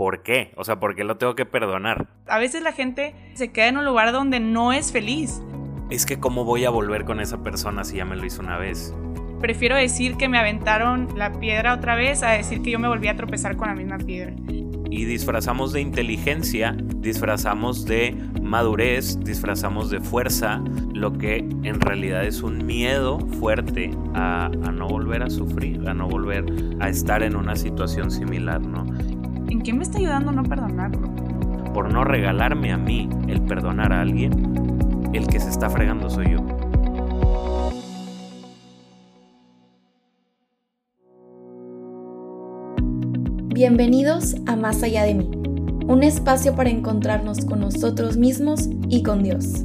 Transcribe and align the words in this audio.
¿por 0.00 0.22
qué? 0.22 0.50
O 0.56 0.64
sea, 0.64 0.80
¿por 0.80 0.96
qué 0.96 1.04
lo 1.04 1.18
tengo 1.18 1.34
que 1.34 1.44
perdonar? 1.44 2.06
A 2.26 2.38
veces 2.38 2.62
la 2.62 2.72
gente 2.72 3.14
se 3.34 3.52
queda 3.52 3.66
en 3.68 3.76
un 3.76 3.84
lugar 3.84 4.12
donde 4.12 4.40
no 4.40 4.72
es 4.72 4.92
feliz. 4.92 5.42
Es 5.90 6.06
que 6.06 6.18
cómo 6.18 6.46
voy 6.46 6.64
a 6.64 6.70
volver 6.70 7.04
con 7.04 7.20
esa 7.20 7.42
persona 7.42 7.84
si 7.84 7.98
ya 7.98 8.06
me 8.06 8.16
lo 8.16 8.24
hizo 8.24 8.40
una 8.40 8.56
vez. 8.56 8.94
Prefiero 9.42 9.76
decir 9.76 10.16
que 10.16 10.26
me 10.26 10.38
aventaron 10.38 11.08
la 11.16 11.38
piedra 11.38 11.74
otra 11.74 11.96
vez 11.96 12.22
a 12.22 12.30
decir 12.30 12.62
que 12.62 12.70
yo 12.70 12.78
me 12.78 12.88
volví 12.88 13.08
a 13.08 13.16
tropezar 13.16 13.58
con 13.58 13.68
la 13.68 13.74
misma 13.74 13.98
piedra. 13.98 14.32
Y 14.90 15.04
disfrazamos 15.04 15.74
de 15.74 15.82
inteligencia, 15.82 16.74
disfrazamos 16.96 17.84
de 17.84 18.16
madurez, 18.42 19.22
disfrazamos 19.22 19.90
de 19.90 20.00
fuerza, 20.00 20.62
lo 20.94 21.12
que 21.12 21.36
en 21.36 21.78
realidad 21.78 22.24
es 22.24 22.42
un 22.42 22.64
miedo 22.64 23.18
fuerte 23.38 23.90
a, 24.14 24.46
a 24.46 24.72
no 24.72 24.88
volver 24.88 25.22
a 25.22 25.28
sufrir, 25.28 25.86
a 25.86 25.92
no 25.92 26.08
volver 26.08 26.46
a 26.80 26.88
estar 26.88 27.22
en 27.22 27.36
una 27.36 27.54
situación 27.54 28.10
similar, 28.10 28.62
¿no? 28.62 28.86
¿En 29.50 29.62
qué 29.62 29.72
me 29.72 29.82
está 29.82 29.98
ayudando 29.98 30.30
no 30.30 30.44
perdonarlo? 30.44 31.12
Por 31.74 31.92
no 31.92 32.04
regalarme 32.04 32.72
a 32.72 32.76
mí 32.76 33.08
el 33.26 33.42
perdonar 33.42 33.92
a 33.92 34.00
alguien, 34.00 35.10
el 35.12 35.26
que 35.26 35.40
se 35.40 35.50
está 35.50 35.68
fregando 35.68 36.08
soy 36.08 36.30
yo. 36.30 36.38
Bienvenidos 43.48 44.36
a 44.46 44.54
Más 44.54 44.84
allá 44.84 45.02
de 45.02 45.14
mí, 45.16 45.28
un 45.88 46.04
espacio 46.04 46.54
para 46.54 46.70
encontrarnos 46.70 47.44
con 47.44 47.58
nosotros 47.58 48.16
mismos 48.16 48.68
y 48.88 49.02
con 49.02 49.24
Dios. 49.24 49.64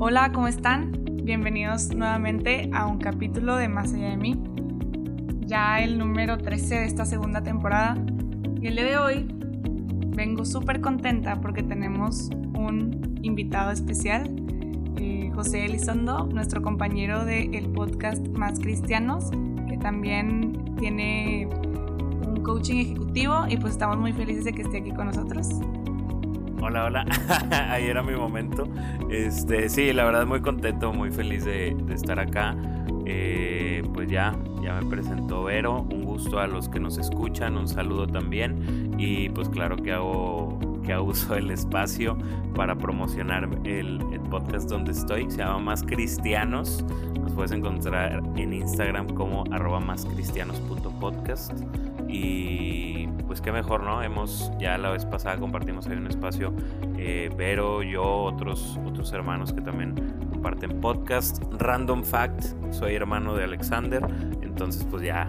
Hola, 0.00 0.32
¿cómo 0.34 0.48
están? 0.48 0.92
Bienvenidos 1.24 1.94
nuevamente 1.94 2.68
a 2.74 2.86
un 2.86 2.98
capítulo 2.98 3.56
de 3.56 3.68
Más 3.68 3.94
allá 3.94 4.10
de 4.10 4.18
mí 4.18 4.38
ya 5.48 5.80
el 5.80 5.98
número 5.98 6.36
13 6.38 6.74
de 6.74 6.84
esta 6.84 7.04
segunda 7.06 7.42
temporada. 7.42 7.96
Y 8.60 8.66
el 8.66 8.76
día 8.76 8.84
de 8.84 8.98
hoy 8.98 9.26
vengo 10.14 10.44
súper 10.44 10.80
contenta 10.80 11.40
porque 11.40 11.62
tenemos 11.62 12.28
un 12.54 13.18
invitado 13.22 13.70
especial, 13.70 14.28
eh, 14.98 15.30
José 15.34 15.64
Elizondo, 15.64 16.26
nuestro 16.26 16.60
compañero 16.60 17.24
del 17.24 17.54
el 17.54 17.70
podcast 17.70 18.26
Más 18.28 18.60
Cristianos, 18.60 19.30
que 19.68 19.78
también 19.78 20.74
tiene 20.76 21.48
un 22.26 22.42
coaching 22.44 22.76
ejecutivo 22.76 23.46
y 23.48 23.56
pues 23.56 23.72
estamos 23.72 23.96
muy 23.96 24.12
felices 24.12 24.44
de 24.44 24.52
que 24.52 24.62
esté 24.62 24.78
aquí 24.78 24.90
con 24.90 25.06
nosotros. 25.06 25.48
Hola, 26.60 26.84
hola. 26.84 27.06
Ahí 27.70 27.86
era 27.86 28.02
mi 28.02 28.14
momento. 28.14 28.64
Este, 29.08 29.68
sí, 29.70 29.92
la 29.94 30.04
verdad 30.04 30.26
muy 30.26 30.42
contento, 30.42 30.92
muy 30.92 31.10
feliz 31.10 31.44
de, 31.44 31.74
de 31.86 31.94
estar 31.94 32.18
acá. 32.18 32.54
Eh, 33.10 33.82
pues 33.94 34.10
ya, 34.10 34.36
ya 34.62 34.74
me 34.74 34.88
presentó 34.88 35.44
Vero, 35.44 35.86
un 35.90 36.04
gusto 36.04 36.38
a 36.38 36.46
los 36.46 36.68
que 36.68 36.78
nos 36.78 36.98
escuchan, 36.98 37.56
un 37.56 37.66
saludo 37.66 38.06
también. 38.06 38.94
Y 38.98 39.30
pues 39.30 39.48
claro 39.48 39.76
que 39.76 39.92
hago 39.92 40.58
que 40.84 40.96
uso 40.96 41.34
el 41.34 41.50
espacio 41.50 42.16
para 42.54 42.76
promocionar 42.76 43.48
el, 43.64 43.98
podcast 44.30 44.68
donde 44.68 44.92
estoy, 44.92 45.30
se 45.30 45.38
llama 45.38 45.58
Más 45.58 45.82
Cristianos, 45.82 46.84
nos 47.18 47.32
puedes 47.32 47.52
encontrar 47.52 48.22
en 48.36 48.52
Instagram 48.52 49.08
como 49.14 49.44
arroba 49.50 49.80
máscristianos.podcast 49.80 51.87
y 52.08 53.06
pues 53.26 53.42
qué 53.42 53.52
mejor, 53.52 53.82
¿no? 53.84 54.02
Hemos, 54.02 54.50
ya 54.58 54.78
la 54.78 54.90
vez 54.90 55.04
pasada 55.04 55.36
compartimos 55.36 55.86
ahí 55.86 55.96
un 55.96 56.06
espacio, 56.06 56.54
eh, 56.96 57.30
Vero, 57.36 57.82
yo, 57.82 58.04
otros, 58.04 58.80
otros 58.86 59.12
hermanos 59.12 59.52
que 59.52 59.60
también 59.60 59.94
comparten 60.30 60.80
podcast. 60.80 61.42
Random 61.58 62.02
Fact, 62.02 62.42
soy 62.70 62.94
hermano 62.94 63.34
de 63.34 63.44
Alexander, 63.44 64.02
entonces 64.40 64.86
pues 64.90 65.02
ya 65.02 65.28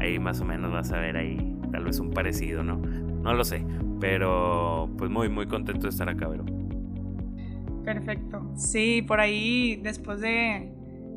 ahí 0.00 0.18
más 0.18 0.40
o 0.40 0.44
menos 0.44 0.72
vas 0.72 0.90
a 0.92 0.98
ver 0.98 1.16
ahí 1.16 1.54
tal 1.70 1.84
vez 1.84 2.00
un 2.00 2.10
parecido, 2.10 2.64
¿no? 2.64 2.76
No 2.76 3.34
lo 3.34 3.44
sé, 3.44 3.64
pero 4.00 4.88
pues 4.96 5.10
muy 5.10 5.28
muy 5.28 5.46
contento 5.46 5.82
de 5.82 5.90
estar 5.90 6.08
acá, 6.08 6.28
Vero. 6.28 6.44
Perfecto. 7.84 8.50
Sí, 8.56 9.02
por 9.02 9.20
ahí 9.20 9.76
después 9.82 10.20
de 10.20 10.73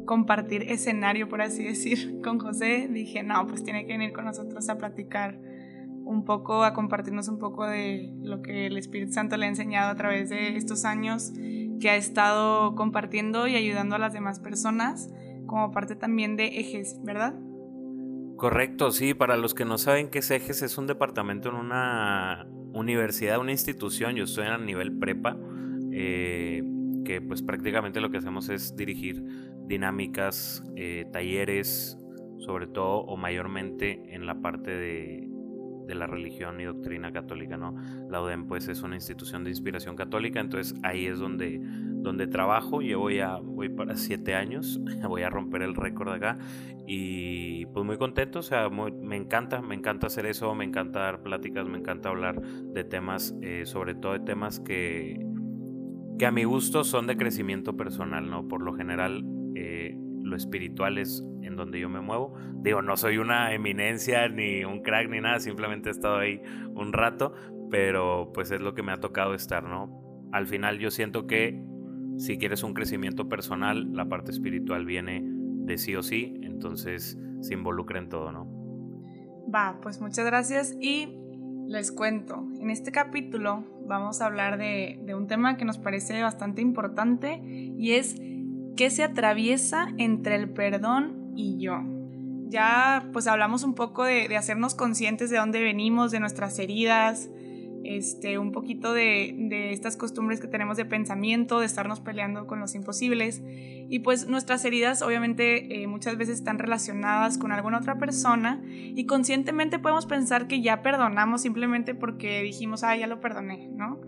compartir 0.07 0.63
escenario, 0.63 1.29
por 1.29 1.43
así 1.43 1.63
decir, 1.63 2.19
con 2.23 2.39
José, 2.39 2.87
dije, 2.91 3.21
no, 3.21 3.45
pues 3.45 3.63
tiene 3.63 3.85
que 3.85 3.93
venir 3.93 4.13
con 4.13 4.25
nosotros 4.25 4.67
a 4.69 4.77
platicar 4.79 5.39
un 6.03 6.23
poco, 6.23 6.63
a 6.63 6.73
compartirnos 6.73 7.27
un 7.27 7.37
poco 7.37 7.67
de 7.67 8.11
lo 8.21 8.41
que 8.41 8.65
el 8.65 8.77
Espíritu 8.77 9.11
Santo 9.11 9.37
le 9.37 9.45
ha 9.45 9.49
enseñado 9.49 9.91
a 9.91 9.95
través 9.95 10.29
de 10.29 10.55
estos 10.55 10.85
años 10.85 11.33
que 11.79 11.89
ha 11.89 11.97
estado 11.97 12.75
compartiendo 12.75 13.45
y 13.45 13.55
ayudando 13.55 13.97
a 13.97 13.99
las 13.99 14.13
demás 14.13 14.39
personas 14.39 15.13
como 15.45 15.71
parte 15.71 15.95
también 15.95 16.37
de 16.37 16.47
Ejes, 16.59 16.99
¿verdad? 17.03 17.35
Correcto, 18.37 18.91
sí, 18.91 19.13
para 19.13 19.35
los 19.35 19.53
que 19.53 19.65
no 19.65 19.77
saben 19.77 20.09
qué 20.09 20.19
es 20.19 20.31
Ejes, 20.31 20.61
es 20.61 20.77
un 20.77 20.87
departamento 20.87 21.49
en 21.49 21.55
una 21.55 22.47
universidad, 22.73 23.39
una 23.39 23.51
institución, 23.51 24.15
yo 24.15 24.23
estoy 24.23 24.45
a 24.45 24.57
nivel 24.57 24.97
prepa, 24.97 25.37
eh, 25.91 26.63
que 27.03 27.21
pues 27.21 27.41
prácticamente 27.41 27.99
lo 27.99 28.11
que 28.11 28.17
hacemos 28.17 28.49
es 28.49 28.75
dirigir 28.75 29.23
dinámicas, 29.67 30.63
eh, 30.75 31.05
talleres, 31.11 31.97
sobre 32.39 32.67
todo 32.67 32.99
o 33.01 33.17
mayormente 33.17 34.13
en 34.15 34.25
la 34.25 34.41
parte 34.41 34.71
de 34.71 35.27
de 35.87 35.95
la 35.95 36.05
religión 36.05 36.59
y 36.59 36.65
doctrina 36.65 37.11
católica, 37.11 37.57
¿no? 37.57 37.73
La 38.09 38.21
UDEM 38.21 38.45
pues 38.45 38.67
es 38.67 38.83
una 38.83 38.95
institución 38.95 39.43
de 39.43 39.49
inspiración 39.49 39.95
católica, 39.95 40.39
entonces 40.39 40.77
ahí 40.83 41.05
es 41.07 41.17
donde, 41.17 41.59
donde 41.61 42.27
trabajo, 42.27 42.81
llevo 42.81 43.09
ya, 43.09 43.37
voy 43.37 43.69
para 43.69 43.95
siete 43.95 44.35
años, 44.35 44.79
voy 45.07 45.23
a 45.23 45.29
romper 45.29 45.61
el 45.61 45.73
récord 45.73 46.09
acá 46.09 46.37
y 46.85 47.65
pues 47.67 47.85
muy 47.85 47.97
contento, 47.97 48.39
o 48.39 48.43
sea, 48.43 48.69
me 48.69 49.15
encanta, 49.15 49.61
me 49.61 49.75
encanta 49.75 50.07
hacer 50.07 50.25
eso, 50.25 50.53
me 50.53 50.65
encanta 50.65 50.99
dar 50.99 51.23
pláticas, 51.23 51.67
me 51.67 51.77
encanta 51.77 52.09
hablar 52.09 52.41
de 52.41 52.83
temas, 52.83 53.33
eh, 53.41 53.65
sobre 53.65 53.95
todo 53.95 54.13
de 54.13 54.19
temas 54.19 54.59
que, 54.59 55.25
que 56.19 56.25
a 56.25 56.31
mi 56.31 56.43
gusto 56.43 56.83
son 56.83 57.07
de 57.07 57.15
crecimiento 57.17 57.77
personal, 57.77 58.29
¿no? 58.29 58.47
Por 58.47 58.61
lo 58.61 58.73
general, 58.73 59.23
eh, 59.59 59.97
lo 60.21 60.35
espiritual 60.35 60.97
es 60.97 61.23
en 61.41 61.55
donde 61.55 61.79
yo 61.79 61.89
me 61.89 61.99
muevo. 61.99 62.35
Digo, 62.61 62.81
no 62.81 62.95
soy 62.95 63.17
una 63.17 63.53
eminencia 63.53 64.27
ni 64.29 64.63
un 64.63 64.81
crack 64.81 65.09
ni 65.09 65.19
nada, 65.19 65.39
simplemente 65.39 65.89
he 65.89 65.91
estado 65.91 66.17
ahí 66.17 66.41
un 66.75 66.93
rato, 66.93 67.33
pero 67.71 68.31
pues 68.33 68.51
es 68.51 68.61
lo 68.61 68.73
que 68.75 68.83
me 68.83 68.91
ha 68.91 68.99
tocado 68.99 69.33
estar, 69.33 69.63
¿no? 69.63 70.29
Al 70.31 70.45
final 70.45 70.77
yo 70.77 70.91
siento 70.91 71.25
que 71.25 71.59
si 72.17 72.37
quieres 72.37 72.63
un 72.63 72.73
crecimiento 72.73 73.29
personal, 73.29 73.93
la 73.93 74.07
parte 74.09 74.31
espiritual 74.31 74.85
viene 74.85 75.23
de 75.23 75.77
sí 75.77 75.95
o 75.95 76.03
sí, 76.03 76.39
entonces 76.43 77.17
se 77.41 77.53
involucra 77.53 77.99
en 77.99 78.09
todo, 78.09 78.31
¿no? 78.31 78.45
Va, 79.53 79.79
pues 79.81 80.01
muchas 80.01 80.25
gracias 80.25 80.75
y 80.79 81.17
les 81.67 81.91
cuento, 81.91 82.47
en 82.59 82.69
este 82.69 82.91
capítulo 82.91 83.63
vamos 83.85 84.21
a 84.21 84.25
hablar 84.25 84.57
de, 84.57 84.99
de 85.03 85.15
un 85.15 85.27
tema 85.27 85.57
que 85.57 85.65
nos 85.65 85.77
parece 85.77 86.21
bastante 86.21 86.61
importante 86.61 87.41
y 87.43 87.93
es 87.93 88.15
¿Qué 88.77 88.91
se 88.91 89.03
atraviesa 89.03 89.87
entre 89.97 90.35
el 90.35 90.51
perdón 90.51 91.33
y 91.35 91.57
yo? 91.59 91.81
Ya 92.47 93.09
pues 93.11 93.25
hablamos 93.25 93.63
un 93.63 93.73
poco 93.73 94.03
de, 94.03 94.37
hacernos 94.37 94.75
conscientes 94.75 95.31
de 95.31 95.37
dónde 95.37 95.63
venimos, 95.63 96.11
de 96.11 96.19
nuestras 96.19 96.59
heridas, 96.59 97.27
este, 97.83 98.37
un 98.37 98.51
poquito 98.51 98.93
de, 98.93 99.71
estas 99.71 99.97
costumbres 99.97 100.39
que 100.39 100.47
tenemos 100.47 100.77
de 100.77 100.85
pensamiento, 100.85 101.59
de 101.59 101.65
estarnos 101.65 102.01
peleando 102.01 102.45
con 102.45 102.59
los 102.59 102.75
imposibles. 102.75 103.41
Y 103.89 103.99
pues 103.99 104.27
nuestras 104.27 104.63
heridas 104.63 105.01
obviamente 105.01 105.81
eh, 105.81 105.87
muchas 105.87 106.15
veces 106.15 106.37
están 106.37 106.59
relacionadas 106.59 107.39
con 107.39 107.51
alguna 107.51 107.79
otra 107.79 107.97
persona 107.97 108.61
y 108.69 109.07
conscientemente 109.07 109.79
podemos 109.79 110.05
pensar 110.05 110.47
que 110.47 110.61
ya 110.61 110.83
perdonamos 110.83 111.41
simplemente 111.41 111.95
porque 111.95 112.43
dijimos, 112.43 112.83
ah, 112.83 112.95
ya 112.95 113.07
lo 113.07 113.21
perdoné, 113.21 113.69
¿no? 113.69 113.99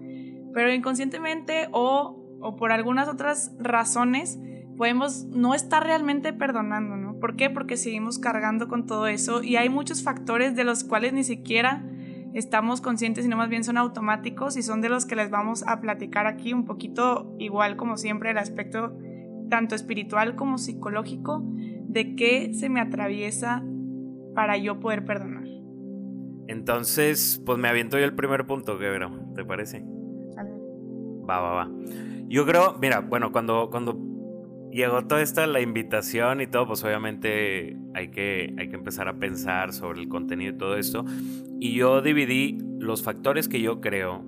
Pero 0.54 0.72
inconscientemente 0.72 1.70
o, 1.72 2.38
o 2.40 2.56
por 2.56 2.72
algunas 2.72 3.08
otras 3.08 3.52
razones 3.58 4.38
podemos 4.80 5.26
no 5.26 5.54
estar 5.56 5.84
realmente 5.84 6.32
perdonando, 6.32 6.96
¿no? 6.96 7.20
¿Por 7.20 7.36
qué? 7.36 7.50
Porque 7.50 7.76
seguimos 7.76 8.18
cargando 8.18 8.70
con 8.70 8.86
todo 8.86 9.08
eso 9.08 9.44
y 9.44 9.58
hay 9.58 9.68
muchos 9.68 10.04
factores 10.04 10.56
de 10.56 10.64
los 10.64 10.86
cuales 10.86 11.12
ni 11.12 11.26
siquiera 11.26 11.84
estamos 12.34 12.80
conscientes, 12.80 13.26
sino 13.26 13.36
más 13.36 13.50
bien 13.50 13.66
son 13.66 13.76
automáticos 13.76 14.56
y 14.56 14.64
son 14.64 14.80
de 14.80 14.88
los 14.88 15.06
que 15.06 15.18
les 15.18 15.32
vamos 15.32 15.68
a 15.68 15.82
platicar 15.82 16.28
aquí 16.28 16.54
un 16.54 16.64
poquito 16.64 17.36
igual 17.40 17.76
como 17.76 17.98
siempre 17.98 18.32
el 18.32 18.38
aspecto 18.38 18.98
tanto 19.50 19.76
espiritual 19.76 20.38
como 20.38 20.58
psicológico 20.58 21.44
de 21.44 22.16
qué 22.16 22.54
se 22.54 22.70
me 22.70 22.80
atraviesa 22.80 23.62
para 24.34 24.56
yo 24.56 24.80
poder 24.80 25.04
perdonar. 25.04 25.44
Entonces, 26.48 27.44
pues 27.46 27.58
me 27.58 27.68
aviento 27.68 28.00
yo 28.00 28.06
el 28.06 28.16
primer 28.16 28.48
punto, 28.48 28.80
Quebro, 28.80 29.12
¿te 29.36 29.44
parece? 29.44 29.84
Va, 31.30 31.42
va, 31.42 31.54
va. 31.54 31.72
Yo 32.30 32.46
creo, 32.46 32.78
mira, 32.80 33.02
bueno, 33.02 33.34
cuando, 33.34 33.70
cuando 33.72 34.09
llegó 34.72 35.06
toda 35.06 35.22
esta 35.22 35.48
la 35.48 35.62
invitación 35.62 36.42
y 36.42 36.48
todo, 36.48 36.68
pues 36.68 36.84
obviamente 36.84 37.78
hay 37.94 38.10
que, 38.10 38.54
hay 38.58 38.70
que 38.70 38.76
empezar 38.76 39.08
a 39.08 39.20
pensar 39.20 39.74
sobre 39.74 40.02
el 40.02 40.08
contenido 40.08 40.54
y 40.54 40.58
todo 40.58 40.78
esto. 40.78 41.06
Y 41.60 41.74
yo 41.74 42.02
dividí 42.02 42.58
los 42.80 43.04
factores 43.04 43.48
que 43.48 43.62
yo 43.62 43.82
creo 43.82 44.26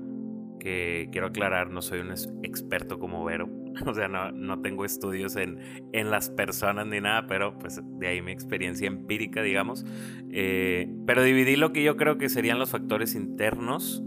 que 0.60 1.10
quiero 1.12 1.28
aclarar, 1.28 1.72
no 1.72 1.82
soy 1.82 2.00
un 2.00 2.12
experto 2.44 3.00
como 3.00 3.24
Vero, 3.26 3.50
O 3.86 3.94
sea, 3.94 4.08
no, 4.08 4.32
no 4.32 4.62
tengo 4.62 4.86
estudios 4.86 5.36
en, 5.36 5.60
en, 5.94 6.12
las 6.12 6.30
personas 6.30 6.88
ni 6.88 7.02
nada, 7.02 7.28
pero 7.28 7.58
pues 7.58 7.82
de 7.84 8.08
ahí 8.08 8.22
mi 8.22 8.32
experiencia 8.32 8.88
empírica, 8.88 9.42
digamos. 9.42 9.86
Eh, 10.32 10.90
pero 11.06 11.24
dividí 11.24 11.56
lo 11.56 11.74
que 11.74 11.84
yo 11.84 11.98
creo 11.98 12.18
que 12.18 12.30
serían 12.30 12.60
los 12.60 12.72
factores 12.72 13.16
internos 13.16 14.04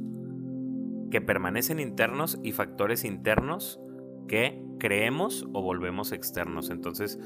que 1.11 1.21
permanecen 1.21 1.81
internos 1.81 2.41
y 2.43 2.53
factores 2.53 3.05
internos 3.05 3.81
que 4.27 4.61
creemos 4.79 5.47
o 5.53 5.63
volvemos 5.63 6.13
externos. 6.13 6.71
Entonces 6.71 7.19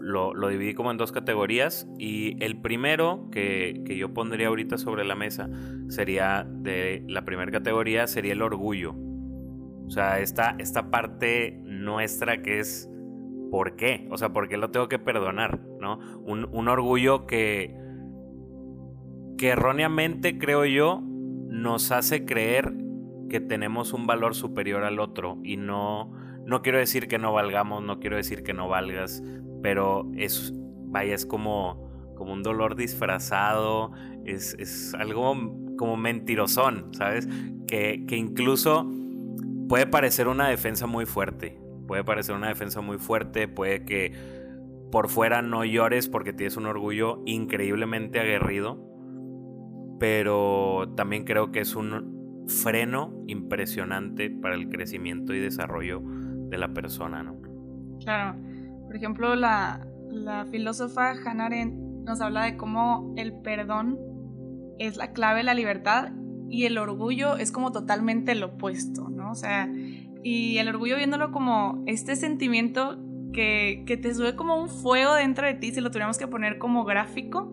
lo, 0.00 0.32
dividí 0.48 0.74
como 0.74 0.90
en 0.90 0.96
dos 0.96 1.12
categorías 1.12 1.88
y 1.98 2.42
el 2.42 2.60
primero 2.60 3.28
que, 3.30 3.82
que, 3.86 3.96
yo 3.96 4.12
pondría 4.12 4.48
ahorita 4.48 4.76
sobre 4.76 5.04
la 5.04 5.14
mesa 5.14 5.48
sería 5.88 6.44
de 6.48 7.04
la 7.08 7.24
primera 7.24 7.50
categoría 7.52 8.06
sería 8.06 8.32
el 8.32 8.42
orgullo. 8.42 8.94
O 9.86 9.90
sea, 9.90 10.20
esta, 10.20 10.56
esta 10.58 10.90
parte 10.90 11.60
nuestra 11.64 12.42
que 12.42 12.58
es 12.58 12.90
¿por 13.50 13.76
qué? 13.76 14.08
O 14.10 14.16
sea, 14.16 14.32
¿por 14.32 14.48
qué 14.48 14.56
lo 14.56 14.70
tengo 14.70 14.88
que 14.88 14.98
perdonar? 14.98 15.60
¿No? 15.78 15.98
Un, 16.24 16.48
un 16.52 16.68
orgullo 16.68 17.26
que, 17.26 17.76
que 19.36 19.48
erróneamente 19.48 20.38
creo 20.38 20.64
yo 20.64 21.02
nos 21.02 21.92
hace 21.92 22.24
creer 22.24 22.72
que 23.28 23.40
tenemos 23.40 23.92
un 23.92 24.06
valor 24.06 24.34
superior 24.34 24.84
al 24.84 24.98
otro 24.98 25.38
y 25.44 25.58
no, 25.58 26.12
no 26.46 26.62
quiero 26.62 26.78
decir 26.78 27.08
que 27.08 27.18
no 27.18 27.32
valgamos, 27.32 27.82
no 27.82 28.00
quiero 28.00 28.16
decir 28.16 28.42
que 28.42 28.52
no 28.52 28.68
valgas, 28.68 29.22
pero 29.62 30.10
es, 30.16 30.52
vaya, 30.86 31.14
es 31.14 31.26
como, 31.26 32.14
como 32.16 32.32
un 32.32 32.42
dolor 32.42 32.76
disfrazado, 32.76 33.92
es, 34.24 34.94
algo 34.94 35.34
como 35.76 35.96
mentirosón, 35.96 36.92
¿sabes? 36.94 37.28
Que, 37.66 38.04
que 38.06 38.16
incluso 38.16 38.90
puede 39.68 39.86
parecer 39.86 40.28
una 40.28 40.48
defensa 40.48 40.86
muy 40.86 41.06
fuerte, 41.06 41.58
puede 41.86 42.04
parecer 42.04 42.34
una 42.34 42.48
defensa 42.48 42.80
muy 42.80 42.98
fuerte, 42.98 43.48
puede 43.48 43.84
que 43.84 44.12
por 44.90 45.08
fuera 45.08 45.40
no 45.40 45.64
llores 45.64 46.08
porque 46.08 46.32
tienes 46.32 46.56
un 46.56 46.66
orgullo 46.66 47.22
increíblemente 47.24 48.20
aguerrido, 48.20 48.78
pero 49.98 50.92
también 50.96 51.24
creo 51.24 51.50
que 51.52 51.60
es 51.60 51.74
un 51.74 52.44
freno 52.46 53.22
impresionante 53.26 54.30
para 54.30 54.54
el 54.54 54.68
crecimiento 54.68 55.32
y 55.32 55.40
desarrollo 55.40 56.02
de 56.52 56.58
la 56.58 56.68
persona, 56.68 57.22
¿no? 57.22 57.40
Claro. 58.04 58.38
Por 58.86 58.94
ejemplo, 58.94 59.34
la, 59.34 59.86
la 60.10 60.44
filósofa 60.44 61.12
Hannah 61.12 61.46
Arendt 61.46 61.74
nos 62.04 62.20
habla 62.20 62.44
de 62.44 62.56
cómo 62.58 63.14
el 63.16 63.32
perdón 63.32 63.98
es 64.78 64.96
la 64.96 65.12
clave 65.12 65.38
de 65.38 65.44
la 65.44 65.54
libertad 65.54 66.12
y 66.50 66.66
el 66.66 66.76
orgullo 66.76 67.36
es 67.38 67.50
como 67.50 67.72
totalmente 67.72 68.34
lo 68.34 68.48
opuesto, 68.48 69.08
¿no? 69.08 69.30
O 69.30 69.34
sea, 69.34 69.72
y 70.22 70.58
el 70.58 70.68
orgullo 70.68 70.98
viéndolo 70.98 71.32
como 71.32 71.82
este 71.86 72.16
sentimiento 72.16 72.98
que, 73.32 73.84
que 73.86 73.96
te 73.96 74.14
sube 74.14 74.36
como 74.36 74.60
un 74.60 74.68
fuego 74.68 75.14
dentro 75.14 75.46
de 75.46 75.54
ti, 75.54 75.72
si 75.72 75.80
lo 75.80 75.90
tuviéramos 75.90 76.18
que 76.18 76.28
poner 76.28 76.58
como 76.58 76.84
gráfico, 76.84 77.50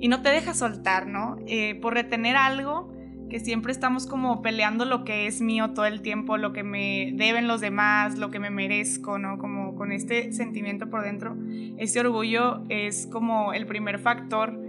y 0.00 0.08
no 0.08 0.22
te 0.22 0.30
deja 0.30 0.54
soltar, 0.54 1.06
¿no? 1.06 1.36
Eh, 1.46 1.78
por 1.80 1.94
retener 1.94 2.34
algo 2.34 2.92
que 3.30 3.40
siempre 3.40 3.72
estamos 3.72 4.06
como 4.06 4.42
peleando 4.42 4.84
lo 4.84 5.04
que 5.04 5.26
es 5.26 5.40
mío 5.40 5.70
todo 5.70 5.86
el 5.86 6.02
tiempo, 6.02 6.36
lo 6.36 6.52
que 6.52 6.62
me 6.62 7.12
deben 7.14 7.48
los 7.48 7.62
demás, 7.62 8.18
lo 8.18 8.30
que 8.30 8.38
me 8.38 8.50
merezco, 8.50 9.18
¿no? 9.18 9.38
Como 9.38 9.74
con 9.76 9.92
este 9.92 10.32
sentimiento 10.32 10.90
por 10.90 11.02
dentro. 11.02 11.38
Este 11.78 12.00
orgullo 12.00 12.64
es 12.68 13.06
como 13.10 13.54
el 13.54 13.66
primer 13.66 13.98
factor 13.98 14.60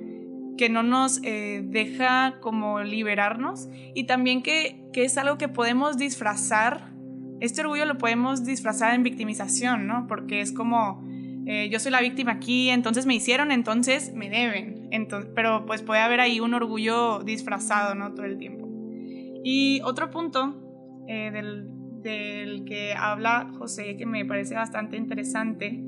que 0.57 0.69
no 0.69 0.83
nos 0.83 1.19
eh, 1.23 1.63
deja 1.65 2.39
como 2.39 2.81
liberarnos 2.81 3.67
y 3.93 4.05
también 4.05 4.43
que, 4.43 4.85
que 4.93 5.03
es 5.03 5.17
algo 5.17 5.37
que 5.37 5.49
podemos 5.49 5.97
disfrazar. 5.97 6.93
Este 7.41 7.61
orgullo 7.61 7.85
lo 7.85 7.97
podemos 7.97 8.45
disfrazar 8.45 8.93
en 8.93 9.03
victimización, 9.03 9.87
¿no? 9.87 10.05
Porque 10.07 10.39
es 10.39 10.51
como 10.51 11.03
eh, 11.45 11.69
yo 11.69 11.79
soy 11.79 11.91
la 11.91 12.01
víctima 12.01 12.33
aquí, 12.33 12.69
entonces 12.69 13.05
me 13.05 13.15
hicieron, 13.15 13.51
entonces 13.51 14.13
me 14.13 14.29
deben. 14.29 14.87
Entonces, 14.91 15.31
pero 15.35 15.65
pues 15.65 15.81
puede 15.81 16.01
haber 16.01 16.19
ahí 16.19 16.39
un 16.39 16.53
orgullo 16.53 17.19
disfrazado, 17.23 17.95
¿no? 17.95 18.13
Todo 18.13 18.25
el 18.25 18.37
tiempo. 18.37 18.67
Y 19.43 19.81
otro 19.83 20.11
punto 20.11 21.03
eh, 21.07 21.31
del, 21.31 21.69
del, 22.01 22.65
que 22.65 22.93
habla 22.93 23.51
José, 23.57 23.97
que 23.97 24.05
me 24.05 24.23
parece 24.25 24.55
bastante 24.55 24.97
interesante, 24.97 25.83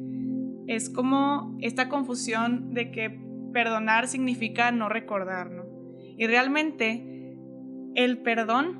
es 0.67 0.89
como 0.89 1.57
esta 1.61 1.89
confusión 1.89 2.73
de 2.73 2.91
que 2.91 3.19
perdonar 3.51 4.07
significa 4.07 4.71
no 4.71 4.89
recordar, 4.89 5.51
¿no? 5.51 5.63
Y 6.17 6.25
realmente 6.25 7.35
el 7.95 8.17
perdón 8.19 8.79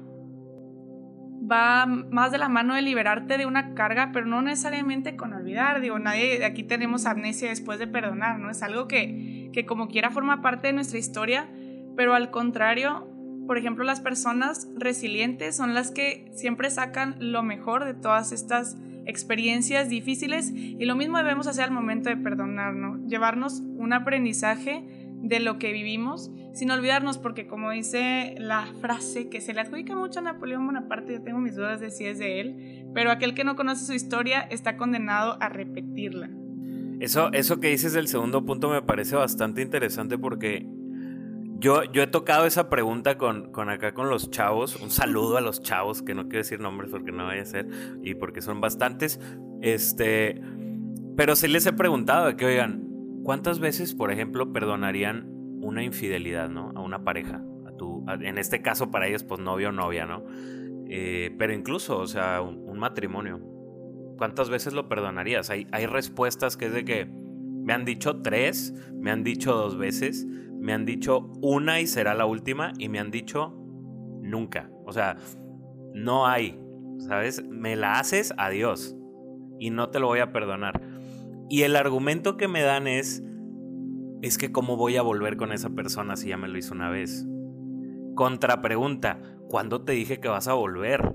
va 1.50 1.86
más 1.86 2.32
de 2.32 2.38
la 2.38 2.50
mano 2.50 2.76
de 2.76 2.82
liberarte 2.82 3.38
de 3.38 3.46
una 3.46 3.74
carga, 3.74 4.12
pero 4.14 4.26
no 4.26 4.42
necesariamente 4.42 5.16
con 5.16 5.34
olvidar. 5.34 5.82
Digo, 5.82 6.00
nadie 6.00 6.44
aquí 6.46 6.64
tenemos 6.64 7.06
amnesia 7.06 7.50
después 7.50 7.80
de 7.80 7.88
perdonar, 7.88 8.40
¿no? 8.40 8.50
Es 8.50 8.64
algo 8.64 8.88
que, 8.88 9.50
que 9.54 9.66
como 9.66 9.88
quiera 9.88 10.10
forma 10.10 10.42
parte 10.42 10.68
de 10.68 10.74
nuestra 10.74 11.00
historia, 11.00 11.50
pero 11.96 12.14
al 12.14 12.32
contrario, 12.32 13.08
por 13.46 13.58
ejemplo, 13.58 13.84
las 13.84 14.00
personas 14.00 14.70
resilientes 14.76 15.56
son 15.56 15.74
las 15.74 15.92
que 15.92 16.32
siempre 16.34 16.70
sacan 16.70 17.16
lo 17.20 17.44
mejor 17.44 17.86
de 17.86 17.94
todas 17.94 18.32
estas 18.32 18.78
experiencias 19.06 19.90
difíciles 19.90 20.52
y 20.54 20.86
lo 20.86 20.96
mismo 20.96 21.18
debemos 21.18 21.48
hacer 21.48 21.66
al 21.66 21.72
momento 21.72 22.10
de 22.10 22.18
perdonar, 22.18 22.74
¿no? 22.74 23.06
Llevarnos 23.06 23.60
un 23.60 23.92
aprendizaje 23.92 25.03
de 25.24 25.40
lo 25.40 25.58
que 25.58 25.72
vivimos, 25.72 26.32
sin 26.54 26.70
olvidarnos, 26.70 27.18
porque 27.18 27.48
como 27.48 27.72
dice 27.72 28.36
la 28.38 28.68
frase 28.82 29.30
que 29.30 29.40
se 29.40 29.54
le 29.54 29.62
adjudica 29.62 29.96
mucho 29.96 30.20
a 30.20 30.22
Napoleón 30.22 30.66
Bonaparte, 30.66 31.14
yo 31.14 31.24
tengo 31.24 31.40
mis 31.40 31.56
dudas 31.56 31.80
de 31.80 31.90
si 31.92 32.06
es 32.06 32.20
de 32.20 32.42
él, 32.42 32.86
pero 32.94 33.10
aquel 33.10 33.34
que 33.34 33.46
no 33.46 33.56
conoce 33.56 33.86
su 33.86 33.94
historia 33.94 34.42
está 34.42 34.76
condenado 34.76 35.38
a 35.42 35.48
repetirla. 35.48 36.30
Eso, 37.00 37.32
eso 37.32 37.62
que 37.62 37.70
dices 37.70 37.94
del 37.94 38.10
segundo 38.10 38.46
punto 38.46 38.70
me 38.70 38.82
parece 38.82 39.16
bastante 39.16 39.62
interesante 39.62 40.18
porque 40.18 40.68
yo, 41.58 41.86
yo 41.86 42.04
he 42.04 42.08
tocado 42.08 42.46
esa 42.46 42.70
pregunta 42.70 43.18
con, 43.18 43.50
con 43.54 43.70
acá 43.70 43.94
con 43.94 44.10
los 44.10 44.30
chavos. 44.30 44.76
Un 44.76 44.92
saludo 44.92 45.38
a 45.38 45.42
los 45.42 45.62
chavos, 45.62 46.02
que 46.02 46.14
no 46.14 46.24
quiero 46.24 46.40
decir 46.40 46.60
nombres 46.60 46.92
porque 46.92 47.14
no 47.14 47.26
vaya 47.26 47.42
a 47.42 47.46
ser, 47.46 47.68
y 48.04 48.16
porque 48.16 48.42
son 48.42 48.60
bastantes. 48.60 49.22
Este, 49.62 50.42
pero 51.16 51.38
sí 51.38 51.48
les 51.48 51.66
he 51.66 51.72
preguntado 51.72 52.36
que, 52.36 52.46
oigan, 52.46 52.93
¿Cuántas 53.24 53.60
veces, 53.60 53.94
por 53.94 54.12
ejemplo, 54.12 54.52
perdonarían 54.52 55.28
una 55.62 55.84
infidelidad, 55.84 56.50
¿no? 56.50 56.72
A 56.76 56.82
una 56.82 57.04
pareja, 57.04 57.42
a 57.66 57.72
tu, 57.78 58.06
en 58.08 58.38
este 58.38 58.62
caso 58.62 58.92
para 58.92 59.08
ellos, 59.08 59.24
pues 59.24 59.40
novio 59.40 59.70
o 59.70 59.72
novia, 59.72 60.06
¿no? 60.06 60.24
Eh, 60.88 61.34
pero 61.40 61.54
incluso, 61.54 61.98
o 61.98 62.08
sea, 62.08 62.42
un, 62.42 62.78
matrimonio. 62.78 63.40
¿Cuántas 64.18 64.50
veces 64.50 64.74
lo 64.74 64.90
perdonarías? 64.90 65.50
Hay, 65.50 65.68
hay 65.72 65.86
respuestas 65.86 66.58
que 66.58 66.66
es 66.66 66.74
de 66.74 66.84
que 66.84 67.06
me 67.06 67.72
han 67.72 67.86
dicho 67.86 68.22
tres, 68.22 68.74
me 68.94 69.10
han 69.10 69.24
dicho 69.24 69.54
dos 69.54 69.78
veces, 69.78 70.26
me 70.26 70.74
han 70.74 70.86
dicho 70.86 71.32
una 71.42 71.80
y 71.80 71.88
será 71.88 72.14
la 72.14 72.26
última, 72.26 72.74
y 72.78 72.90
me 72.90 73.00
han 73.00 73.10
dicho 73.10 73.54
nunca. 74.22 74.70
O 74.86 74.92
sea, 74.92 75.16
no 75.94 76.28
hay, 76.28 76.60
¿sabes? 77.00 77.44
Me 77.48 77.76
la 77.76 78.00
haces, 78.00 78.34
adiós. 78.38 78.98
Y 79.60 79.70
no 79.70 79.90
te 79.90 80.00
lo 80.00 80.08
voy 80.08 80.20
a 80.20 80.34
perdonar. 80.34 80.93
Y 81.54 81.62
el 81.62 81.76
argumento 81.76 82.36
que 82.36 82.48
me 82.48 82.64
dan 82.64 82.88
es, 82.88 83.22
es 84.24 84.40
que 84.40 84.52
cómo 84.52 84.76
voy 84.76 84.98
a 84.98 85.04
volver 85.04 85.38
con 85.38 85.52
esa 85.52 85.70
persona 85.70 86.16
si 86.16 86.30
ya 86.30 86.36
me 86.36 86.48
lo 86.48 86.58
hizo 86.58 86.74
una 86.74 86.90
vez. 86.90 87.28
Contrapregunta, 88.16 89.22
¿cuándo 89.50 89.84
te 89.84 89.92
dije 89.92 90.20
que 90.20 90.30
vas 90.30 90.48
a 90.48 90.54
volver? 90.54 91.14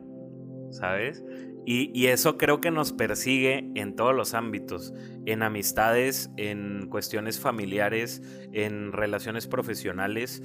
¿Sabes? 0.70 1.24
Y, 1.66 1.90
y, 1.92 2.06
eso 2.06 2.38
creo 2.38 2.60
que 2.60 2.70
nos 2.70 2.92
persigue 2.92 3.68
en 3.74 3.96
todos 3.96 4.14
los 4.14 4.32
ámbitos, 4.32 4.94
en 5.26 5.42
amistades, 5.42 6.30
en 6.36 6.86
cuestiones 6.88 7.40
familiares, 7.40 8.22
en 8.52 8.92
relaciones 8.92 9.48
profesionales. 9.48 10.40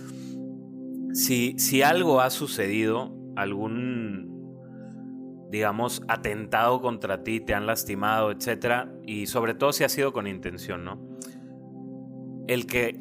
Si, 1.14 1.54
si 1.60 1.84
algo 1.84 2.20
ha 2.20 2.32
sucedido, 2.32 3.16
algún 3.36 4.33
digamos, 5.54 6.02
atentado 6.08 6.82
contra 6.82 7.24
ti, 7.24 7.40
te 7.40 7.54
han 7.54 7.68
lastimado, 7.68 8.32
etc. 8.32 8.88
Y 9.06 9.28
sobre 9.28 9.54
todo 9.54 9.72
si 9.72 9.84
ha 9.84 9.90
sido 9.90 10.12
con 10.12 10.26
intención, 10.26 10.84
¿no? 10.84 11.00
El 12.48 12.66
que 12.66 13.00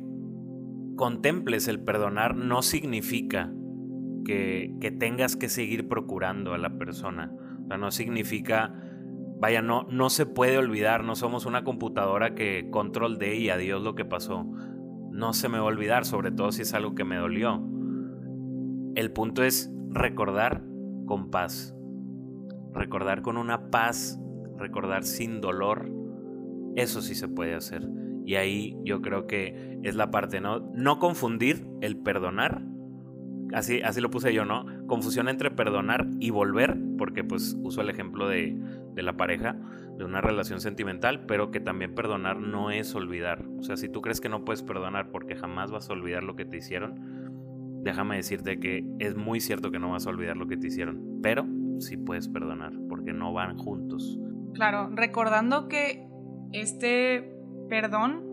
contemples 0.94 1.66
el 1.66 1.80
perdonar 1.80 2.36
no 2.36 2.60
significa 2.60 3.50
que, 4.26 4.74
que 4.82 4.90
tengas 4.90 5.34
que 5.34 5.48
seguir 5.48 5.88
procurando 5.88 6.52
a 6.52 6.58
la 6.58 6.76
persona. 6.76 7.32
O 7.64 7.68
sea, 7.68 7.78
no 7.78 7.90
significa, 7.90 8.74
vaya, 9.40 9.62
no, 9.62 9.84
no 9.84 10.10
se 10.10 10.26
puede 10.26 10.58
olvidar, 10.58 11.04
no 11.04 11.16
somos 11.16 11.46
una 11.46 11.64
computadora 11.64 12.34
que 12.34 12.68
control 12.70 13.16
de 13.16 13.34
y 13.34 13.48
adiós 13.48 13.82
lo 13.82 13.94
que 13.94 14.04
pasó. 14.04 14.44
No 15.10 15.32
se 15.32 15.48
me 15.48 15.56
va 15.56 15.64
a 15.64 15.68
olvidar, 15.68 16.04
sobre 16.04 16.30
todo 16.32 16.52
si 16.52 16.60
es 16.60 16.74
algo 16.74 16.94
que 16.94 17.04
me 17.04 17.16
dolió. 17.16 17.66
El 18.94 19.10
punto 19.10 19.42
es 19.42 19.72
recordar 19.88 20.62
con 21.06 21.30
paz 21.30 21.74
recordar 22.72 23.22
con 23.22 23.36
una 23.36 23.70
paz, 23.70 24.20
recordar 24.56 25.04
sin 25.04 25.40
dolor, 25.40 25.90
eso 26.76 27.02
sí 27.02 27.14
se 27.14 27.28
puede 27.28 27.54
hacer. 27.54 27.88
Y 28.24 28.36
ahí 28.36 28.76
yo 28.84 29.02
creo 29.02 29.26
que 29.26 29.78
es 29.82 29.96
la 29.96 30.10
parte, 30.10 30.40
¿no? 30.40 30.60
No 30.74 30.98
confundir 30.98 31.66
el 31.80 31.96
perdonar, 31.96 32.62
así, 33.52 33.82
así 33.82 34.00
lo 34.00 34.10
puse 34.10 34.32
yo, 34.32 34.44
¿no? 34.44 34.64
Confusión 34.86 35.28
entre 35.28 35.50
perdonar 35.50 36.08
y 36.20 36.30
volver, 36.30 36.78
porque 36.98 37.24
pues 37.24 37.56
uso 37.62 37.80
el 37.80 37.90
ejemplo 37.90 38.28
de, 38.28 38.56
de 38.94 39.02
la 39.02 39.16
pareja, 39.16 39.56
de 39.98 40.04
una 40.04 40.20
relación 40.20 40.60
sentimental, 40.60 41.26
pero 41.26 41.50
que 41.50 41.60
también 41.60 41.94
perdonar 41.94 42.38
no 42.38 42.70
es 42.70 42.94
olvidar. 42.94 43.44
O 43.58 43.62
sea, 43.62 43.76
si 43.76 43.88
tú 43.88 44.00
crees 44.00 44.20
que 44.20 44.28
no 44.28 44.44
puedes 44.44 44.62
perdonar 44.62 45.10
porque 45.10 45.36
jamás 45.36 45.70
vas 45.70 45.90
a 45.90 45.92
olvidar 45.92 46.22
lo 46.22 46.36
que 46.36 46.44
te 46.44 46.58
hicieron, 46.58 47.80
déjame 47.82 48.16
decirte 48.16 48.60
que 48.60 48.84
es 48.98 49.16
muy 49.16 49.40
cierto 49.40 49.70
que 49.70 49.78
no 49.78 49.90
vas 49.90 50.06
a 50.06 50.10
olvidar 50.10 50.36
lo 50.36 50.46
que 50.46 50.56
te 50.56 50.68
hicieron, 50.68 51.20
pero 51.22 51.46
sí 51.82 51.96
puedes 51.96 52.28
perdonar 52.28 52.72
porque 52.88 53.12
no 53.12 53.32
van 53.32 53.56
juntos. 53.58 54.18
Claro, 54.54 54.90
recordando 54.92 55.68
que 55.68 56.08
este 56.52 57.34
perdón 57.68 58.32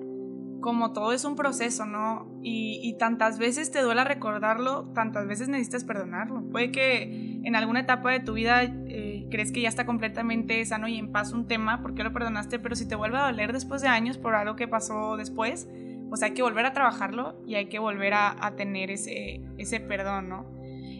como 0.59 0.91
todo 0.91 1.13
es 1.13 1.23
un 1.25 1.35
proceso, 1.35 1.85
¿no? 1.85 2.27
Y, 2.41 2.95
tantas 2.99 3.39
veces 3.39 3.71
te 3.71 3.81
duela 3.81 4.03
recordarlo, 4.03 4.91
tantas 4.93 5.27
veces 5.27 5.47
necesitas 5.47 5.83
perdonarlo. 5.83 6.43
Puede 6.51 6.71
que 6.71 7.39
en 7.43 7.55
alguna 7.55 7.81
etapa 7.81 8.11
de 8.11 8.19
tu 8.19 8.33
vida 8.33 8.63
eh, 8.63 9.25
crees 9.31 9.51
que 9.51 9.61
ya 9.61 9.69
está 9.69 9.85
completamente 9.85 10.63
sano 10.65 10.87
y 10.87 10.97
en 10.97 11.11
paz 11.11 11.31
un 11.31 11.47
tema, 11.47 11.81
porque 11.81 12.03
lo 12.03 12.11
perdonaste? 12.11 12.59
Pero 12.59 12.75
si 12.75 12.87
te 12.87 12.95
vuelve 12.95 13.17
a 13.17 13.27
doler 13.27 13.53
después 13.53 13.81
de 13.81 13.87
años 13.87 14.17
por 14.17 14.35
algo 14.35 14.55
que 14.55 14.67
pasó 14.67 15.15
después, 15.15 15.69
pues 16.09 16.23
hay 16.23 16.31
que 16.31 16.41
volver 16.41 16.65
a 16.65 16.73
trabajarlo 16.73 17.41
y 17.45 17.55
hay 17.55 17.67
que 17.67 17.79
volver 17.79 18.13
a, 18.15 18.53
tener 18.57 18.91
ese, 18.91 19.41
ese 19.57 19.79
perdón, 19.79 20.29
¿no? 20.29 20.45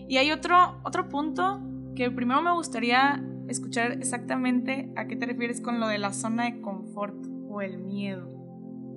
Y 0.08 0.18
hay 0.18 0.32
otro, 0.32 0.80
otro 0.84 1.10
punto 1.10 1.62
que 2.00 2.10
primero 2.12 2.42
me 2.42 2.54
gustaría 2.54 3.22
escuchar 3.50 3.92
exactamente 3.92 4.90
a 4.96 5.06
qué 5.08 5.18
te 5.18 5.26
refieres 5.26 5.60
con 5.60 5.82
lo 5.82 5.88
de 5.90 5.98
la 5.98 6.14
zona 6.14 6.46
de 6.46 6.62
confort 6.62 7.28
o 7.50 7.62
el 7.62 7.78
miedo. 7.78 8.26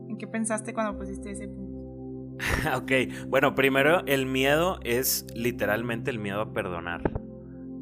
¿En 0.09 0.19
qué 0.19 0.29
pensaste 0.29 0.73
cuando 0.73 0.97
pusiste 0.97 1.33
ese 1.33 1.49
punto? 1.49 2.37
ok, 2.77 3.27
bueno, 3.27 3.57
primero 3.57 4.07
el 4.07 4.27
miedo 4.27 4.79
es 4.85 5.27
literalmente 5.35 6.13
el 6.13 6.21
miedo 6.21 6.41
a 6.43 6.53
perdonar. 6.53 7.03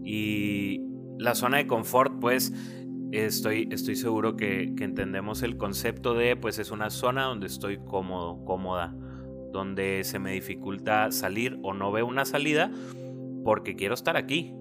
Y 0.02 0.86
la 1.18 1.34
zona 1.34 1.58
de 1.58 1.66
confort, 1.66 2.18
pues 2.18 2.54
estoy, 3.12 3.68
estoy 3.70 3.96
seguro 3.96 4.36
que, 4.36 4.72
que, 4.74 4.84
entendemos 4.84 5.42
el 5.42 5.58
concepto 5.58 6.14
de, 6.14 6.34
pues 6.34 6.58
es 6.58 6.70
una 6.70 6.88
zona 6.88 7.24
donde 7.24 7.46
estoy 7.46 7.76
cómodo, 7.76 8.42
cómoda, 8.46 8.96
donde 9.52 10.02
se 10.02 10.18
me 10.18 10.32
dificulta 10.32 11.10
salir 11.10 11.58
o 11.62 11.74
no 11.74 11.92
veo 11.92 12.06
una 12.06 12.24
salida 12.24 12.70
porque 13.44 13.76
quiero 13.76 13.92
estar 13.92 14.16
aquí, 14.16 14.54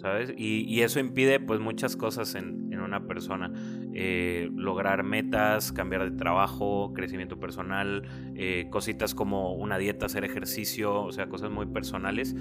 ¿sabes? 0.00 0.32
Y, 0.36 0.80
eso 0.80 1.00
impide 1.00 1.40
pues 1.40 1.60
muchas 1.60 1.96
cosas 1.96 2.34
en, 2.34 2.68
una 2.78 3.06
persona. 3.06 3.52
Eh, 3.92 4.48
lograr 4.54 5.02
metas, 5.02 5.72
cambiar 5.72 6.10
de 6.10 6.16
trabajo, 6.16 6.92
crecimiento 6.94 7.38
personal, 7.38 8.02
eh, 8.34 8.68
cositas 8.70 9.14
como 9.14 9.52
una 9.54 9.76
dieta, 9.76 10.06
hacer 10.06 10.24
ejercicio, 10.24 11.02
o 11.02 11.12
sea, 11.12 11.28
cosas 11.28 11.50
muy 11.50 11.66
personales, 11.66 12.34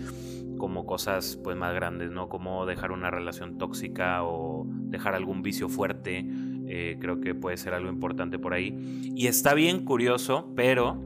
como 0.58 0.86
cosas 0.86 1.38
pues 1.44 1.58
más 1.58 1.74
grandes, 1.74 2.12
¿no? 2.12 2.30
Como 2.30 2.66
dejar 2.66 2.92
una 2.92 3.12
relación 3.12 3.58
tóxica 3.58 4.24
o 4.24 4.66
dejar 4.68 5.16
algún 5.16 5.42
vicio 5.42 5.68
fuerte. 5.68 6.26
Eh, 6.70 6.98
creo 7.02 7.20
que 7.20 7.36
puede 7.36 7.58
ser 7.58 7.74
algo 7.74 7.90
importante 7.90 8.40
por 8.40 8.54
ahí. 8.54 8.78
Y 9.16 9.28
está 9.28 9.54
bien 9.54 9.84
curioso, 9.84 10.54
pero 10.56 11.02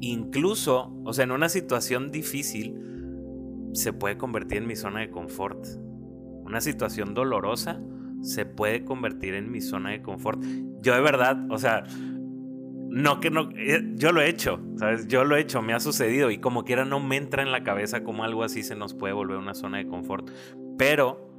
incluso, 0.00 0.92
o 1.04 1.12
sea, 1.12 1.24
en 1.24 1.32
una 1.32 1.48
situación 1.48 2.12
difícil, 2.12 2.90
se 3.72 3.92
puede 3.92 4.16
convertir 4.16 4.58
en 4.58 4.66
mi 4.66 4.76
zona 4.76 5.00
de 5.00 5.10
confort. 5.10 5.66
Una 6.44 6.60
situación 6.60 7.14
dolorosa 7.14 7.80
se 8.22 8.44
puede 8.44 8.84
convertir 8.84 9.34
en 9.34 9.50
mi 9.50 9.60
zona 9.60 9.90
de 9.90 10.02
confort. 10.02 10.42
Yo 10.82 10.94
de 10.94 11.00
verdad, 11.00 11.46
o 11.50 11.58
sea, 11.58 11.84
no 12.90 13.20
que 13.20 13.30
no, 13.30 13.50
eh, 13.56 13.82
yo 13.94 14.12
lo 14.12 14.20
he 14.20 14.28
hecho, 14.28 14.60
¿sabes? 14.76 15.06
Yo 15.06 15.24
lo 15.24 15.36
he 15.36 15.40
hecho, 15.40 15.62
me 15.62 15.72
ha 15.72 15.80
sucedido 15.80 16.30
y 16.30 16.38
como 16.38 16.64
quiera 16.64 16.84
no 16.84 16.98
me 17.00 17.16
entra 17.16 17.42
en 17.42 17.52
la 17.52 17.62
cabeza 17.62 18.02
como 18.02 18.24
algo 18.24 18.42
así 18.42 18.62
se 18.62 18.74
nos 18.74 18.94
puede 18.94 19.14
volver 19.14 19.38
una 19.38 19.54
zona 19.54 19.78
de 19.78 19.86
confort. 19.86 20.28
Pero, 20.76 21.30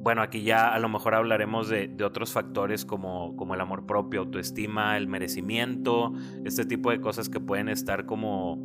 bueno, 0.00 0.22
aquí 0.22 0.42
ya 0.42 0.72
a 0.72 0.78
lo 0.78 0.88
mejor 0.88 1.14
hablaremos 1.14 1.68
de, 1.68 1.94
otros 2.02 2.32
factores 2.32 2.84
como, 2.86 3.36
como 3.36 3.54
el 3.54 3.60
amor 3.60 3.86
propio, 3.86 4.20
autoestima, 4.20 4.96
el 4.96 5.06
merecimiento, 5.06 6.12
este 6.44 6.64
tipo 6.64 6.90
de 6.90 7.00
cosas 7.00 7.28
que 7.28 7.38
pueden 7.38 7.68
estar 7.68 8.06
como 8.06 8.58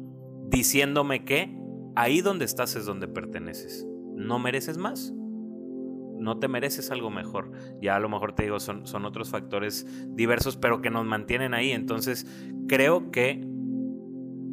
diciéndome 0.50 1.26
que 1.26 1.60
ahí 1.96 2.22
donde 2.22 2.46
estás 2.46 2.76
es 2.76 2.86
donde 2.86 3.08
perteneces. 3.08 3.88
No 4.16 4.40
mereces 4.40 4.78
más. 4.78 5.14
No 6.20 6.38
te 6.40 6.48
mereces 6.48 6.92
algo 6.92 7.10
mejor. 7.10 7.52
Ya 7.82 7.96
a 7.96 8.00
lo 8.00 8.10
mejor 8.10 8.34
te 8.34 8.44
digo, 8.44 8.60
son, 8.60 8.86
son 8.86 9.06
otros 9.06 9.30
factores 9.30 9.88
diversos, 10.10 10.58
pero 10.58 10.82
que 10.82 10.90
nos 10.90 11.06
mantienen 11.06 11.54
ahí. 11.54 11.72
Entonces, 11.72 12.28
creo 12.68 13.12
que 13.12 13.48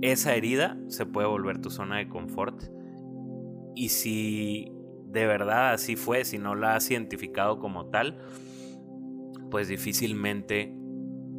esa 0.02 0.34
herida 0.34 0.78
se 0.88 1.06
puede 1.06 1.26
volver 1.26 1.60
tu 1.60 1.70
zona 1.70 1.98
de 1.98 2.08
confort. 2.08 2.62
Y 3.74 3.88
si 3.88 4.72
de 5.10 5.26
verdad 5.26 5.72
así 5.72 5.96
fue, 5.96 6.24
si 6.24 6.38
no 6.38 6.54
la 6.54 6.76
has 6.76 6.90
identificado 6.90 7.58
como 7.58 7.86
tal, 7.86 8.18
pues 9.50 9.68
difícilmente 9.68 10.76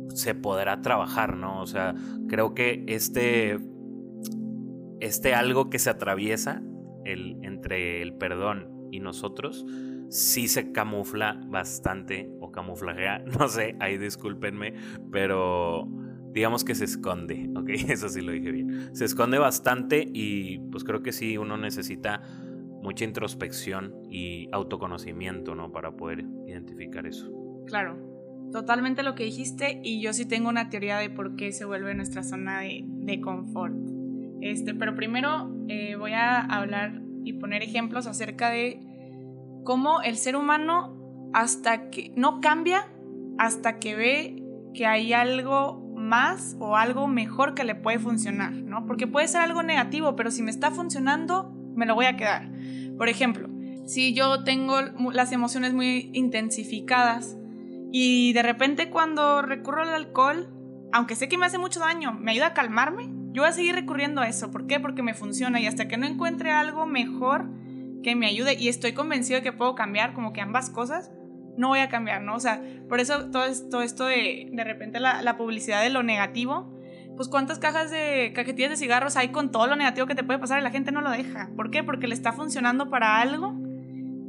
se 0.10 0.36
podrá 0.36 0.82
trabajar, 0.82 1.38
¿no? 1.38 1.62
O 1.62 1.68
sea, 1.68 1.96
creo 2.27 2.54
que 2.54 2.84
este 2.88 3.60
este 5.00 5.34
algo 5.34 5.70
que 5.70 5.80
se 5.80 5.89
atraviesa 5.89 6.62
entre 7.06 8.01
el 8.01 8.13
perdón 8.16 8.89
y 8.92 9.00
nosotros, 9.00 9.66
sí 10.10 10.48
se 10.48 10.72
camufla 10.72 11.39
bastante 11.48 12.30
o 12.39 12.51
camuflajea, 12.51 13.20
no 13.39 13.48
sé, 13.48 13.75
ahí 13.80 13.98
discúlpenme, 13.98 14.74
pero 15.12 15.88
digamos 16.34 16.63
que 16.63 16.75
se 16.75 16.86
esconde, 16.86 17.50
¿ok? 17.56 17.70
Eso 17.89 18.10
sí 18.10 18.22
lo 18.22 18.32
dije 18.32 18.51
bien. 18.51 18.96
Se 18.96 19.06
esconde 19.06 19.39
bastante 19.39 20.06
y 20.13 20.60
pues 20.72 20.84
creo 20.84 21.01
que 21.01 21.12
sí 21.12 21.38
uno 21.38 21.58
necesita 21.58 22.22
mucha 22.82 23.06
introspección 23.06 23.96
y 24.10 24.48
autoconocimiento, 24.51 25.56
¿no? 25.56 25.72
Para 25.72 25.92
poder 25.92 26.25
identificar 26.46 27.08
eso. 27.08 27.30
Claro, 27.66 27.98
totalmente 28.51 29.04
lo 29.04 29.16
que 29.16 29.24
dijiste 29.24 29.82
y 29.84 30.01
yo 30.01 30.13
sí 30.13 30.25
tengo 30.25 30.48
una 30.48 30.70
teoría 30.70 30.98
de 31.00 31.10
por 31.10 31.36
qué 31.36 31.51
se 31.51 31.66
vuelve 31.66 31.96
nuestra 31.96 32.24
zona 32.24 32.62
de 32.62 33.20
confort. 33.20 33.97
Este, 34.41 34.74
pero 34.74 34.96
primero 34.96 35.51
eh, 35.67 35.96
voy 35.96 36.13
a 36.13 36.41
hablar 36.41 37.01
y 37.24 37.34
poner 37.34 37.63
ejemplos 37.63 38.08
acerca 38.08 38.50
de 38.50 38.79
cómo 39.63 40.01
el 40.01 40.17
ser 40.17 40.36
humano 40.36 41.29
hasta 41.34 41.89
que 41.89 42.12
no 42.15 42.39
cambia 42.39 42.88
hasta 43.38 43.79
que 43.79 43.96
ve 43.96 44.44
que 44.74 44.86
hay 44.86 45.13
algo 45.13 45.84
más 45.96 46.56
o 46.60 46.77
algo 46.77 47.08
mejor 47.08 47.53
que 47.53 47.63
le 47.63 47.75
puede 47.75 48.00
funcionar, 48.00 48.53
¿no? 48.53 48.86
Porque 48.86 49.08
puede 49.08 49.27
ser 49.27 49.41
algo 49.41 49.63
negativo, 49.63 50.15
pero 50.15 50.32
si 50.32 50.44
me 50.44 50.51
está 50.51 50.72
funcionando, 50.72 51.51
me 51.75 51.86
lo 51.86 51.96
voy 51.96 52.06
a 52.06 52.15
quedar. 52.15 52.50
Por 52.98 53.10
ejemplo, 53.10 53.50
si 53.86 54.13
yo 54.13 54.44
tengo 54.44 54.82
las 55.12 55.32
emociones 55.32 55.74
muy 55.74 56.10
intensificadas 56.13 57.38
y 57.91 58.34
de 58.34 58.44
repente 58.44 58.89
cuando 58.89 59.41
recurro 59.41 59.82
al 59.82 59.94
alcohol, 59.94 60.50
aunque 60.91 61.15
sé 61.15 61.27
que 61.27 61.38
me 61.38 61.46
hace 61.46 61.58
mucho 61.58 61.79
daño, 61.79 62.13
me 62.13 62.32
ayuda 62.32 62.48
a 62.48 62.53
calmarme, 62.53 63.10
yo 63.38 63.44
voy 63.44 63.51
a 63.51 63.53
seguir 63.53 63.75
recurriendo 63.75 64.22
a 64.22 64.27
eso. 64.27 64.50
¿Por 64.50 64.65
qué? 64.65 64.79
Porque 64.79 65.03
me 65.03 65.13
funciona 65.13 65.62
y 65.62 65.67
hasta 65.67 65.88
que 65.88 65.96
no 65.96 66.08
encuentre 66.08 66.50
algo 66.50 66.88
mejor 66.88 67.46
que 68.01 68.15
me 68.15 68.25
ayude 68.25 68.56
y 68.56 68.67
estoy 68.67 68.94
convencido 68.94 69.38
de 69.38 69.44
que 69.44 69.51
puedo 69.51 69.75
cambiar 69.75 70.13
como 70.13 70.34
que 70.34 70.41
ambas 70.41 70.72
cosas, 70.72 71.12
no 71.56 71.67
voy 71.67 71.77
a 71.77 71.88
cambiar, 71.88 72.24
¿no? 72.24 72.34
O 72.34 72.39
sea, 72.39 72.63
por 72.89 73.00
eso 73.00 73.29
todo, 73.29 73.46
esto, 73.46 73.84
esto 73.84 74.06
de 74.06 74.50
de 74.51 74.63
repente 74.63 75.00
la, 75.00 75.38
publicidad 75.38 75.84
de 75.84 75.91
lo 75.91 76.01
negativo, 76.01 76.75
pues 77.15 77.27
cuántas 77.27 77.60
cajas 77.60 77.91
de 77.91 78.32
cajetillas 78.34 78.72
de 78.72 78.77
cigarros 78.77 79.15
hay 79.17 79.29
con 79.29 79.51
todo 79.51 79.67
lo 79.67 79.75
negativo 79.75 80.08
que 80.08 80.15
te 80.15 80.24
puede 80.24 80.39
pasar 80.39 80.60
y 80.60 80.63
la 80.63 80.72
gente 80.72 80.91
no 80.91 81.01
lo 81.01 81.12
deja. 81.12 81.51
¿Por 81.56 81.70
qué? 81.70 81.84
Porque 81.84 82.08
le 82.08 82.15
está 82.15 82.34
funcionando 82.34 82.89
para 82.89 83.22
algo 83.22 83.53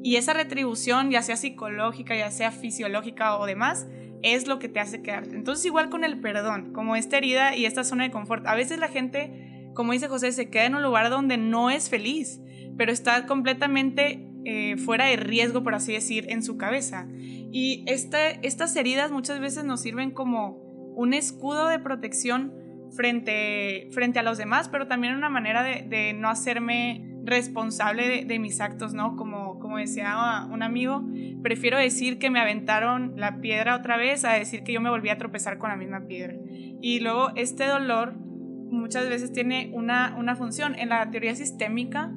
y 0.03 0.17
esa 0.17 0.35
retribución, 0.35 1.11
ya 1.11 1.23
sea 1.23 1.37
psicológica, 1.37 2.15
ya 2.15 2.31
sea 2.31 2.51
fisiológica 2.51 3.39
o 3.39 3.47
demás, 3.47 3.87
es 4.23 4.47
lo 4.47 4.59
que 4.59 4.69
te 4.69 4.81
hace 4.81 5.03
quedarte. 5.03 5.37
Entonces 5.37 5.65
igual 5.67 5.91
con 5.91 6.05
el 6.05 6.21
perdón, 6.21 6.73
como 6.73 6.97
esta 6.97 7.17
herida 7.17 7.57
y 7.57 7.67
esta 7.67 7.85
zona 7.85 8.05
de 8.05 8.11
confort. 8.11 8.47
A 8.47 8.55
veces 8.55 8.79
la 8.79 8.89
gente, 8.89 9.71
como 9.75 9.93
dice 9.93 10.09
José, 10.09 10.33
se 10.33 10.51
queda 10.51 10.67
en 10.67 10.75
un 10.75 10.83
lugar 10.83 11.11
donde 11.11 11.37
no 11.37 11.71
es 11.71 11.89
feliz, 11.89 12.41
pero 12.77 12.93
está 12.93 13.27
completamente 13.27 14.29
eh, 14.45 14.77
fuera 14.77 15.07
de 15.07 15.17
riesgo, 15.17 15.63
por 15.63 15.75
así 15.75 15.93
decir, 15.93 16.27
en 16.29 16.43
su 16.43 16.57
cabeza. 16.57 17.07
Y 17.51 17.85
estas 17.87 18.77
heridas 18.77 19.11
muchas 19.11 19.41
veces 19.41 19.65
nos 19.65 19.81
sirven 19.81 20.11
como 20.11 20.69
un 20.97 21.15
escudo 21.15 21.69
de 21.69 21.79
protección 21.79 22.53
frente, 22.95 23.89
frente 23.93 24.19
a 24.19 24.23
los 24.23 24.39
demás, 24.39 24.69
pero 24.69 24.87
también 24.87 25.15
una 25.15 25.29
manera 25.29 25.63
de, 25.63 26.13
no 26.15 26.29
hacerme 26.29 27.05
responsable 27.25 28.09
de, 28.09 28.25
de, 28.25 28.39
mis 28.39 28.61
actos, 28.61 28.95
¿no? 28.95 29.17
Como, 29.17 29.48
como 29.69 29.77
decía 29.77 30.47
un 30.51 30.63
amigo, 30.63 31.05
prefiero 31.43 31.77
decir 31.77 32.19
que 32.19 32.31
me 32.31 32.41
aventaron 32.41 33.13
la 33.17 33.43
piedra 33.43 33.77
otra 33.77 33.99
vez 33.99 34.25
a 34.25 34.33
decir 34.33 34.63
que 34.63 34.73
yo 34.73 34.81
me 34.81 34.89
volví 34.89 35.11
a 35.11 35.19
tropezar 35.19 35.59
con 35.59 35.69
la 35.69 35.77
misma 35.77 36.07
piedra. 36.07 36.37
Y 36.81 37.01
luego 37.01 37.33
este 37.37 37.67
dolor 37.67 38.15
muchas 38.17 39.11
veces 39.11 39.31
tiene 39.31 39.71
una, 39.75 40.17
una 40.19 40.37
función. 40.37 40.75
En 40.75 40.89
la 40.89 41.11
teoría 41.11 41.35
sistémica, 41.35 42.11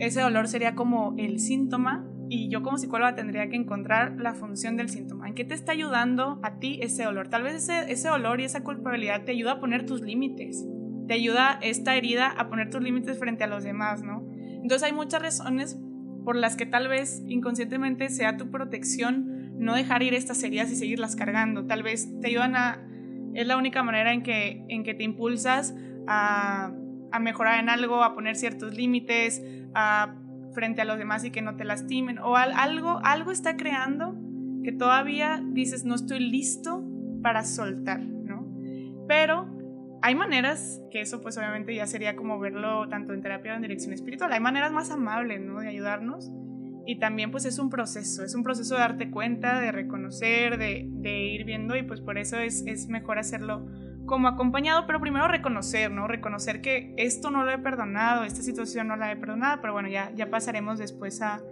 ese 0.00 0.20
dolor 0.20 0.48
sería 0.48 0.74
como 0.74 1.14
el 1.18 1.38
síntoma 1.38 2.04
y 2.28 2.48
yo 2.48 2.64
como 2.64 2.78
psicóloga 2.78 3.14
tendría 3.14 3.48
que 3.48 3.54
encontrar 3.54 4.16
la 4.18 4.34
función 4.34 4.76
del 4.76 4.88
síntoma. 4.88 5.28
¿En 5.28 5.36
qué 5.36 5.44
te 5.44 5.54
está 5.54 5.70
ayudando 5.70 6.40
a 6.42 6.58
ti 6.58 6.80
ese 6.82 7.04
dolor? 7.04 7.28
Tal 7.28 7.44
vez 7.44 7.54
ese, 7.54 7.92
ese 7.92 8.08
dolor 8.08 8.40
y 8.40 8.44
esa 8.44 8.64
culpabilidad 8.64 9.22
te 9.22 9.30
ayuda 9.30 9.52
a 9.52 9.60
poner 9.60 9.86
tus 9.86 10.00
límites. 10.00 10.66
Te 11.06 11.14
ayuda 11.14 11.60
esta 11.62 11.94
herida 11.94 12.26
a 12.36 12.48
poner 12.48 12.70
tus 12.70 12.82
límites 12.82 13.20
frente 13.20 13.44
a 13.44 13.46
los 13.46 13.62
demás, 13.62 14.02
¿no? 14.02 14.26
Entonces 14.34 14.82
hay 14.82 14.92
muchas 14.92 15.22
razones 15.22 15.78
por 16.28 16.36
las 16.36 16.56
que 16.56 16.66
tal 16.66 16.88
vez 16.88 17.22
inconscientemente 17.26 18.10
sea 18.10 18.36
tu 18.36 18.50
protección 18.50 19.56
no 19.58 19.74
dejar 19.74 20.02
ir 20.02 20.12
estas 20.12 20.42
heridas 20.42 20.70
y 20.70 20.76
seguirlas 20.76 21.16
cargando. 21.16 21.64
Tal 21.64 21.82
vez 21.82 22.20
te 22.20 22.26
ayudan 22.26 22.54
a... 22.54 22.86
Es 23.32 23.46
la 23.46 23.56
única 23.56 23.82
manera 23.82 24.12
en 24.12 24.22
que, 24.22 24.62
en 24.68 24.84
que 24.84 24.92
te 24.92 25.04
impulsas 25.04 25.74
a, 26.06 26.70
a 27.12 27.18
mejorar 27.18 27.60
en 27.60 27.70
algo, 27.70 28.02
a 28.02 28.14
poner 28.14 28.36
ciertos 28.36 28.74
límites, 28.74 29.42
a 29.74 30.16
frente 30.52 30.82
a 30.82 30.84
los 30.84 30.98
demás 30.98 31.24
y 31.24 31.30
que 31.30 31.40
no 31.40 31.56
te 31.56 31.64
lastimen. 31.64 32.18
O 32.18 32.36
algo, 32.36 33.00
algo 33.04 33.32
está 33.32 33.56
creando 33.56 34.14
que 34.62 34.72
todavía 34.72 35.42
dices 35.42 35.86
no 35.86 35.94
estoy 35.94 36.20
listo 36.20 36.84
para 37.22 37.42
soltar, 37.42 38.02
¿no? 38.02 38.46
Pero 39.08 39.48
hay 40.02 40.14
maneras, 40.14 40.80
que 40.90 41.00
eso 41.00 41.20
pues 41.20 41.36
obviamente 41.38 41.74
ya 41.74 41.86
sería 41.86 42.16
como 42.16 42.38
verlo 42.38 42.88
tanto 42.88 43.12
en 43.12 43.22
terapia 43.22 43.52
o 43.52 43.56
en 43.56 43.62
dirección 43.62 43.92
espiritual, 43.92 44.32
hay 44.32 44.40
maneras 44.40 44.72
más 44.72 44.90
amables, 44.90 45.40
¿no? 45.40 45.60
De 45.60 45.68
ayudarnos. 45.68 46.30
Y 46.86 46.98
también 46.98 47.30
pues 47.30 47.44
es 47.44 47.58
un 47.58 47.68
proceso, 47.68 48.24
es 48.24 48.34
un 48.34 48.42
proceso 48.42 48.74
de 48.74 48.80
darte 48.80 49.10
cuenta, 49.10 49.60
de 49.60 49.72
reconocer, 49.72 50.56
de, 50.56 50.88
ir 51.04 51.44
viendo 51.44 51.76
y 51.76 51.82
pues 51.82 52.00
por 52.00 52.16
eso 52.16 52.38
es, 52.38 52.88
mejor 52.88 53.18
hacerlo 53.18 53.66
como 54.06 54.26
acompañado, 54.26 54.86
pero 54.86 54.98
primero 54.98 55.28
reconocer, 55.28 55.90
¿no? 55.90 56.08
Reconocer 56.08 56.62
que 56.62 56.94
esto 56.96 57.30
no 57.30 57.44
lo 57.44 57.50
he 57.50 57.58
perdonado, 57.58 58.24
esta 58.24 58.40
situación 58.40 58.88
no 58.88 58.96
la 58.96 59.12
he 59.12 59.16
perdonado, 59.16 59.60
pero 59.60 59.74
bueno, 59.74 59.90
ya, 59.90 60.14
pasaremos 60.30 60.78
después 60.78 61.20
a 61.20 61.42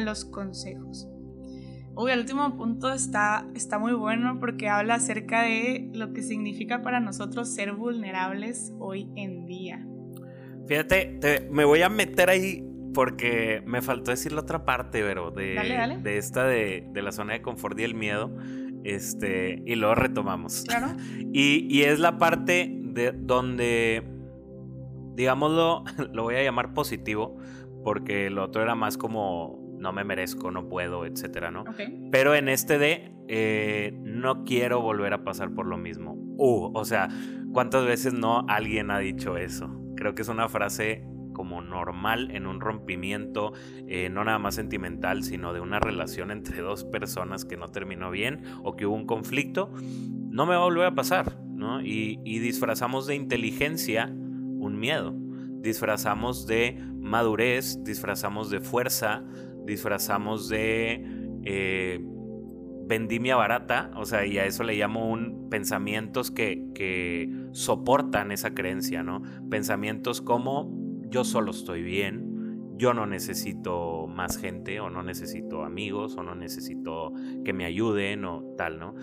los 0.00 0.24
consejos. 0.24 1.13
Uy, 1.96 2.10
el 2.10 2.20
último 2.20 2.56
punto 2.56 2.92
está, 2.92 3.46
está 3.54 3.78
muy 3.78 3.92
bueno 3.92 4.38
porque 4.40 4.68
habla 4.68 4.94
acerca 4.94 5.42
de 5.42 5.90
lo 5.92 6.12
que 6.12 6.22
significa 6.22 6.82
para 6.82 6.98
nosotros 6.98 7.54
ser 7.54 7.72
vulnerables 7.72 8.72
hoy 8.80 9.08
en 9.14 9.46
día. 9.46 9.86
Fíjate, 10.66 11.48
me 11.52 11.64
voy 11.64 11.82
a 11.82 11.88
meter 11.88 12.30
ahí 12.30 12.66
porque 12.94 13.62
me 13.66 13.82
faltó 13.82 14.10
decir 14.10 14.32
la 14.32 14.40
otra 14.40 14.64
parte, 14.64 15.02
pero 15.02 15.30
de, 15.30 16.00
de 16.02 16.16
esta 16.16 16.44
de, 16.44 16.86
de, 16.92 17.02
la 17.02 17.12
zona 17.12 17.34
de 17.34 17.42
confort 17.42 17.78
y 17.78 17.84
el 17.84 17.94
miedo. 17.94 18.34
Este, 18.84 19.62
y 19.64 19.74
luego 19.76 19.94
retomamos. 19.94 20.64
Claro. 20.66 20.96
y, 21.32 21.66
y 21.68 21.82
es 21.82 21.98
la 21.98 22.18
parte 22.18 22.70
de 22.80 23.12
donde, 23.12 24.02
digámoslo, 25.14 25.84
lo 26.12 26.22
voy 26.22 26.36
a 26.36 26.42
llamar 26.42 26.74
positivo, 26.74 27.36
porque 27.82 28.30
lo 28.30 28.44
otro 28.44 28.62
era 28.62 28.74
más 28.74 28.96
como 28.96 29.63
no 29.84 29.92
me 29.92 30.02
merezco, 30.02 30.50
no 30.50 30.68
puedo, 30.68 31.04
etcétera, 31.04 31.50
¿no? 31.50 31.64
Pero 32.10 32.34
en 32.34 32.48
este 32.48 32.78
de 32.78 33.14
eh, 33.28 33.92
no 34.02 34.44
quiero 34.44 34.80
volver 34.80 35.12
a 35.12 35.22
pasar 35.24 35.54
por 35.54 35.66
lo 35.66 35.76
mismo. 35.76 36.14
Uh, 36.14 36.70
o 36.74 36.84
sea, 36.84 37.08
¿cuántas 37.52 37.84
veces 37.84 38.14
no 38.14 38.46
alguien 38.48 38.90
ha 38.90 38.98
dicho 38.98 39.36
eso? 39.36 39.70
Creo 39.94 40.14
que 40.14 40.22
es 40.22 40.28
una 40.28 40.48
frase 40.48 41.04
como 41.34 41.60
normal 41.60 42.30
en 42.30 42.46
un 42.46 42.60
rompimiento, 42.60 43.52
eh, 43.86 44.08
no 44.08 44.24
nada 44.24 44.38
más 44.38 44.54
sentimental, 44.54 45.22
sino 45.22 45.52
de 45.52 45.60
una 45.60 45.80
relación 45.80 46.30
entre 46.30 46.62
dos 46.62 46.84
personas 46.84 47.44
que 47.44 47.58
no 47.58 47.68
terminó 47.68 48.10
bien 48.10 48.42
o 48.62 48.76
que 48.76 48.86
hubo 48.86 48.94
un 48.94 49.06
conflicto, 49.06 49.70
no 50.30 50.46
me 50.46 50.54
va 50.54 50.62
a 50.62 50.64
volver 50.64 50.86
a 50.86 50.94
pasar, 50.94 51.38
¿no? 51.44 51.82
Y, 51.82 52.20
y 52.24 52.38
disfrazamos 52.38 53.06
de 53.06 53.16
inteligencia 53.16 54.06
un 54.06 54.78
miedo, 54.78 55.14
disfrazamos 55.60 56.46
de 56.46 56.78
madurez, 57.04 57.84
disfrazamos 57.84 58.48
de 58.50 58.60
fuerza, 58.60 59.24
disfrazamos 59.64 60.48
de 60.48 61.04
eh, 61.44 62.00
vendimia 62.86 63.36
barata, 63.36 63.90
o 63.96 64.04
sea, 64.04 64.26
y 64.26 64.38
a 64.38 64.46
eso 64.46 64.64
le 64.64 64.74
llamo 64.74 65.10
un 65.10 65.48
pensamientos 65.48 66.30
que, 66.30 66.66
que 66.74 67.30
soportan 67.52 68.32
esa 68.32 68.54
creencia, 68.54 69.02
¿no? 69.02 69.22
Pensamientos 69.50 70.20
como 70.20 70.72
yo 71.08 71.24
solo 71.24 71.52
estoy 71.52 71.82
bien, 71.82 72.34
yo 72.76 72.92
no 72.92 73.06
necesito 73.06 74.06
más 74.08 74.36
gente 74.36 74.80
o 74.80 74.90
no 74.90 75.02
necesito 75.02 75.64
amigos 75.64 76.16
o 76.16 76.22
no 76.22 76.34
necesito 76.34 77.12
que 77.44 77.52
me 77.52 77.64
ayuden 77.64 78.24
o 78.24 78.42
tal, 78.58 78.80
¿no? 78.80 78.94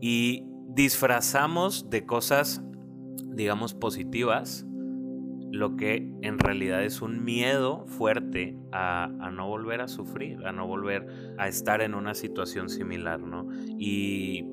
Y 0.00 0.44
disfrazamos 0.68 1.88
de 1.88 2.04
cosas, 2.04 2.64
digamos, 3.28 3.74
positivas 3.74 4.66
lo 5.52 5.76
que 5.76 6.10
en 6.22 6.38
realidad 6.38 6.82
es 6.82 7.02
un 7.02 7.24
miedo 7.24 7.84
fuerte 7.86 8.56
a, 8.72 9.08
no 9.32 9.48
volver 9.48 9.82
a 9.82 9.88
sufrir, 9.88 10.46
a 10.46 10.52
no 10.52 10.66
volver 10.66 11.06
a 11.36 11.46
estar 11.46 11.82
en 11.82 11.94
una 11.94 12.14
situación 12.14 12.70
similar, 12.70 13.20
¿no? 13.20 13.46
Y 13.78 14.46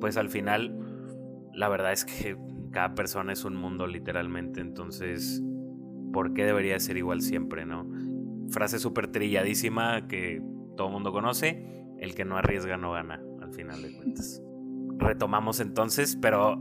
pues 0.00 0.16
al 0.16 0.30
final, 0.30 0.74
la 1.52 1.68
verdad 1.68 1.92
es 1.92 2.06
que 2.06 2.38
cada 2.70 2.94
persona 2.94 3.34
es 3.34 3.44
un 3.44 3.54
mundo 3.54 3.86
literalmente, 3.86 4.62
entonces, 4.62 5.42
¿por 6.10 6.32
qué 6.32 6.46
debería 6.46 6.80
ser 6.80 6.96
igual 6.96 7.20
siempre, 7.20 7.66
no? 7.66 7.86
Frase 8.48 8.78
súper 8.78 9.08
trilladísima 9.08 10.08
que 10.08 10.42
todo 10.74 10.86
el 10.86 10.92
mundo 10.94 11.12
conoce, 11.12 11.84
el 11.98 12.14
que 12.14 12.24
no 12.24 12.38
arriesga 12.38 12.78
no 12.78 12.92
gana, 12.92 13.22
al 13.42 13.52
final 13.52 13.82
de 13.82 13.94
cuentas. 13.94 14.42
Retomamos 14.96 15.60
entonces, 15.60 16.16
pero 16.16 16.56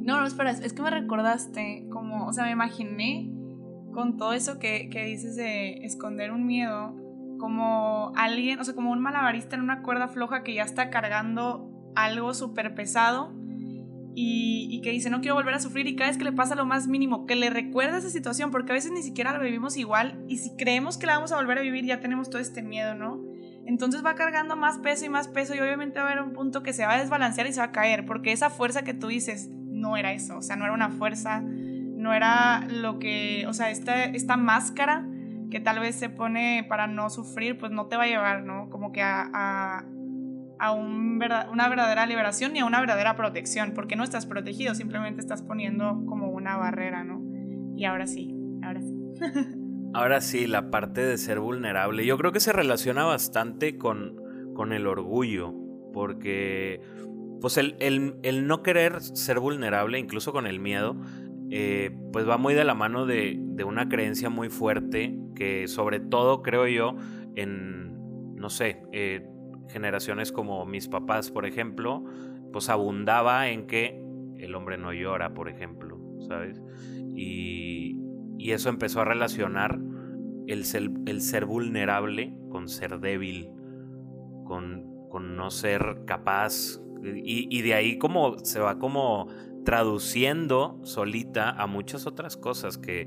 no, 0.00 0.20
no, 0.20 0.26
espera, 0.26 0.50
es 0.50 0.72
que 0.72 0.82
me 0.82 0.90
recordaste 0.90 1.86
como, 2.10 2.26
o 2.26 2.32
sea, 2.32 2.44
me 2.44 2.50
imaginé 2.50 3.30
con 3.92 4.16
todo 4.16 4.32
eso 4.32 4.58
que, 4.58 4.88
que 4.90 5.04
dices 5.04 5.36
de 5.36 5.84
esconder 5.84 6.32
un 6.32 6.46
miedo, 6.46 6.94
como 7.38 8.12
alguien, 8.16 8.60
o 8.60 8.64
sea, 8.64 8.74
como 8.74 8.90
un 8.90 9.00
malabarista 9.00 9.56
en 9.56 9.62
una 9.62 9.82
cuerda 9.82 10.08
floja 10.08 10.42
que 10.42 10.54
ya 10.54 10.62
está 10.62 10.90
cargando 10.90 11.70
algo 11.96 12.34
súper 12.34 12.74
pesado 12.74 13.32
y, 14.14 14.68
y, 14.70 14.80
que 14.82 14.90
dice 14.90 15.08
no 15.08 15.20
quiero 15.20 15.34
volver 15.34 15.54
a 15.54 15.60
sufrir 15.60 15.86
y 15.86 15.96
cada 15.96 16.10
vez 16.10 16.18
que 16.18 16.24
le 16.24 16.32
pasa 16.32 16.54
lo 16.54 16.66
más 16.66 16.86
mínimo, 16.86 17.26
que 17.26 17.36
le 17.36 17.48
recuerda 17.48 17.98
esa 17.98 18.10
situación, 18.10 18.50
porque 18.50 18.72
a 18.72 18.74
veces 18.74 18.92
ni 18.92 19.02
siquiera 19.02 19.32
la 19.32 19.38
vivimos 19.38 19.76
igual 19.76 20.22
y 20.28 20.38
si 20.38 20.56
creemos 20.56 20.98
que 20.98 21.06
la 21.06 21.14
vamos 21.14 21.32
a 21.32 21.36
volver 21.36 21.58
a 21.58 21.62
vivir 21.62 21.84
ya 21.84 22.00
tenemos 22.00 22.28
todo 22.28 22.40
este 22.40 22.62
miedo, 22.62 22.94
¿no? 22.94 23.20
Entonces 23.66 24.04
va 24.04 24.14
cargando 24.14 24.56
más 24.56 24.78
peso 24.78 25.04
y 25.04 25.08
más 25.08 25.28
peso 25.28 25.54
y 25.54 25.60
obviamente 25.60 26.00
va 26.00 26.08
a 26.08 26.12
haber 26.12 26.22
un 26.22 26.32
punto 26.32 26.62
que 26.62 26.72
se 26.72 26.84
va 26.84 26.94
a 26.94 27.00
desbalancear 27.00 27.46
y 27.46 27.52
se 27.52 27.60
va 27.60 27.66
a 27.66 27.72
caer, 27.72 28.04
porque 28.04 28.32
esa 28.32 28.50
fuerza 28.50 28.82
que 28.82 28.94
tú 28.94 29.08
dices 29.08 29.48
no 29.48 29.96
era 29.96 30.12
eso, 30.12 30.38
o 30.38 30.42
sea, 30.42 30.56
no 30.56 30.64
era 30.64 30.74
una 30.74 30.90
fuerza, 30.90 31.42
no 32.00 32.14
era 32.14 32.66
lo 32.68 32.98
que, 32.98 33.44
o 33.46 33.52
sea, 33.52 33.70
esta, 33.70 34.04
esta 34.04 34.36
máscara 34.36 35.06
que 35.50 35.60
tal 35.60 35.80
vez 35.80 35.96
se 35.96 36.08
pone 36.08 36.64
para 36.68 36.86
no 36.86 37.10
sufrir, 37.10 37.58
pues 37.58 37.72
no 37.72 37.86
te 37.86 37.96
va 37.96 38.04
a 38.04 38.06
llevar, 38.06 38.42
¿no? 38.42 38.70
Como 38.70 38.92
que 38.92 39.02
a, 39.02 39.28
a, 39.32 39.84
a 40.58 40.72
un 40.72 41.20
una 41.52 41.68
verdadera 41.68 42.06
liberación 42.06 42.54
ni 42.54 42.60
a 42.60 42.64
una 42.64 42.80
verdadera 42.80 43.16
protección, 43.16 43.72
porque 43.74 43.96
no 43.96 44.04
estás 44.04 44.26
protegido, 44.26 44.74
simplemente 44.74 45.20
estás 45.20 45.42
poniendo 45.42 46.02
como 46.06 46.30
una 46.30 46.56
barrera, 46.56 47.04
¿no? 47.04 47.20
Y 47.76 47.84
ahora 47.84 48.06
sí, 48.06 48.34
ahora 48.62 48.80
sí. 48.80 48.96
ahora 49.94 50.20
sí, 50.20 50.46
la 50.46 50.70
parte 50.70 51.02
de 51.02 51.18
ser 51.18 51.40
vulnerable, 51.40 52.06
yo 52.06 52.16
creo 52.16 52.32
que 52.32 52.40
se 52.40 52.52
relaciona 52.52 53.04
bastante 53.04 53.76
con, 53.76 54.16
con 54.54 54.72
el 54.72 54.86
orgullo, 54.86 55.54
porque 55.92 56.80
pues 57.40 57.56
el, 57.56 58.46
no 58.46 58.62
querer 58.62 59.00
ser 59.00 59.40
vulnerable, 59.40 59.98
incluso 59.98 60.32
con 60.32 60.46
el 60.46 60.60
miedo, 60.60 60.96
eh, 61.50 61.90
pues 62.12 62.28
va 62.28 62.38
muy 62.38 62.54
de 62.54 62.64
la 62.64 62.74
mano 62.74 63.06
de, 63.06 63.38
una 63.66 63.88
creencia 63.88 64.30
muy 64.30 64.48
fuerte 64.48 65.18
que 65.34 65.68
sobre 65.68 66.00
todo 66.00 66.42
creo 66.42 66.66
yo 66.66 66.96
en, 67.36 68.34
no 68.36 68.48
sé, 68.48 68.82
eh, 68.92 69.28
generaciones 69.68 70.32
como 70.32 70.64
mis 70.64 70.88
papás, 70.88 71.30
por 71.30 71.44
ejemplo, 71.44 72.04
pues 72.52 72.68
abundaba 72.68 73.48
en 73.48 73.66
que 73.66 74.02
el 74.38 74.54
hombre 74.54 74.78
no 74.78 74.92
llora, 74.92 75.34
por 75.34 75.48
ejemplo, 75.48 76.00
¿sabes? 76.26 76.62
Y, 77.14 77.98
eso 78.38 78.68
empezó 78.68 79.02
a 79.02 79.04
relacionar 79.04 79.78
el 80.48 80.64
ser, 80.64 80.90
el 81.06 81.20
ser 81.20 81.44
vulnerable 81.46 82.34
con 82.48 82.68
ser 82.68 82.98
débil, 82.98 83.50
con, 84.44 85.06
con 85.08 85.36
no 85.36 85.50
ser 85.50 86.02
capaz, 86.06 86.80
y, 87.02 87.62
de 87.62 87.74
ahí 87.74 87.98
como 87.98 88.38
se 88.38 88.60
va 88.60 88.78
como 88.78 89.28
traduciendo 89.70 90.80
solita 90.82 91.50
a 91.50 91.68
muchas 91.68 92.04
otras 92.04 92.36
cosas 92.36 92.76
que, 92.76 93.06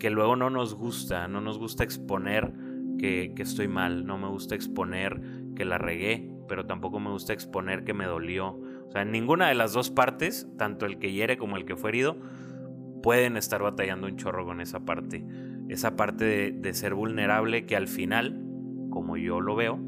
que 0.00 0.10
luego 0.10 0.34
no 0.34 0.50
nos 0.50 0.74
gusta, 0.74 1.28
no 1.28 1.40
nos 1.40 1.56
gusta 1.56 1.84
exponer 1.84 2.52
que, 2.98 3.32
que, 3.36 3.44
estoy 3.44 3.68
mal, 3.68 4.04
no 4.04 4.18
me 4.18 4.26
gusta 4.26 4.56
exponer 4.56 5.22
que 5.54 5.64
la 5.64 5.78
regué, 5.78 6.34
pero 6.48 6.66
tampoco 6.66 6.98
me 6.98 7.10
gusta 7.10 7.32
exponer 7.32 7.84
que 7.84 7.94
me 7.94 8.06
dolió. 8.06 8.60
O 8.88 8.90
sea, 8.90 9.02
en 9.02 9.12
ninguna 9.12 9.46
de 9.46 9.54
las 9.54 9.72
dos 9.72 9.90
partes, 9.90 10.48
tanto 10.58 10.84
el 10.84 10.98
que 10.98 11.12
hiere 11.12 11.36
como 11.36 11.56
el 11.56 11.64
que 11.64 11.76
fue 11.76 11.90
herido, 11.90 12.16
pueden 13.00 13.36
estar 13.36 13.62
batallando 13.62 14.08
un 14.08 14.16
chorro 14.16 14.44
con 14.44 14.60
esa 14.60 14.80
parte. 14.80 15.24
Esa 15.68 15.94
parte 15.94 16.24
de, 16.24 16.50
de 16.50 16.74
ser 16.74 16.94
vulnerable 16.94 17.66
que 17.66 17.76
al 17.76 17.86
final, 17.86 18.42
como 18.90 19.16
yo 19.16 19.40
lo 19.40 19.54
veo, 19.54 19.78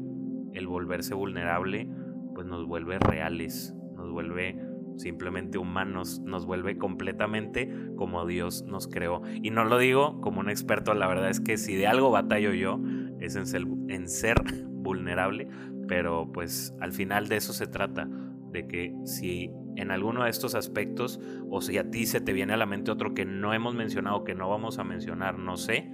el 0.53 0.67
volverse 0.67 1.13
vulnerable 1.13 1.89
pues 2.33 2.47
nos 2.47 2.65
vuelve 2.65 2.97
reales, 2.97 3.75
nos 3.97 4.09
vuelve 4.09 4.66
simplemente 4.97 5.57
humanos, 5.57 6.19
nos 6.25 6.45
vuelve 6.45 6.77
completamente 6.77 7.71
como 7.95 8.25
Dios 8.25 8.63
nos 8.63 8.87
creó. 8.87 9.21
Y 9.41 9.51
no 9.51 9.65
lo 9.65 9.77
digo 9.77 10.19
como 10.21 10.39
un 10.39 10.49
experto, 10.49 10.93
la 10.93 11.07
verdad 11.07 11.29
es 11.29 11.39
que 11.39 11.57
si 11.57 11.75
de 11.75 11.87
algo 11.87 12.11
batallo 12.11 12.53
yo 12.53 12.79
es 13.19 13.35
en 13.35 13.45
ser, 13.45 13.65
en 13.87 14.09
ser 14.09 14.35
vulnerable, 14.67 15.47
pero 15.87 16.31
pues 16.31 16.75
al 16.81 16.91
final 16.91 17.27
de 17.27 17.37
eso 17.37 17.53
se 17.53 17.67
trata, 17.67 18.09
de 18.51 18.67
que 18.67 18.93
si 19.05 19.51
en 19.75 19.91
alguno 19.91 20.23
de 20.23 20.29
estos 20.29 20.55
aspectos 20.55 21.19
o 21.49 21.61
si 21.61 21.77
a 21.77 21.89
ti 21.89 22.05
se 22.05 22.19
te 22.19 22.33
viene 22.33 22.53
a 22.53 22.57
la 22.57 22.65
mente 22.65 22.91
otro 22.91 23.13
que 23.13 23.25
no 23.25 23.53
hemos 23.53 23.75
mencionado, 23.75 24.23
que 24.23 24.35
no 24.35 24.49
vamos 24.49 24.79
a 24.79 24.83
mencionar, 24.83 25.37
no 25.37 25.55
sé, 25.57 25.91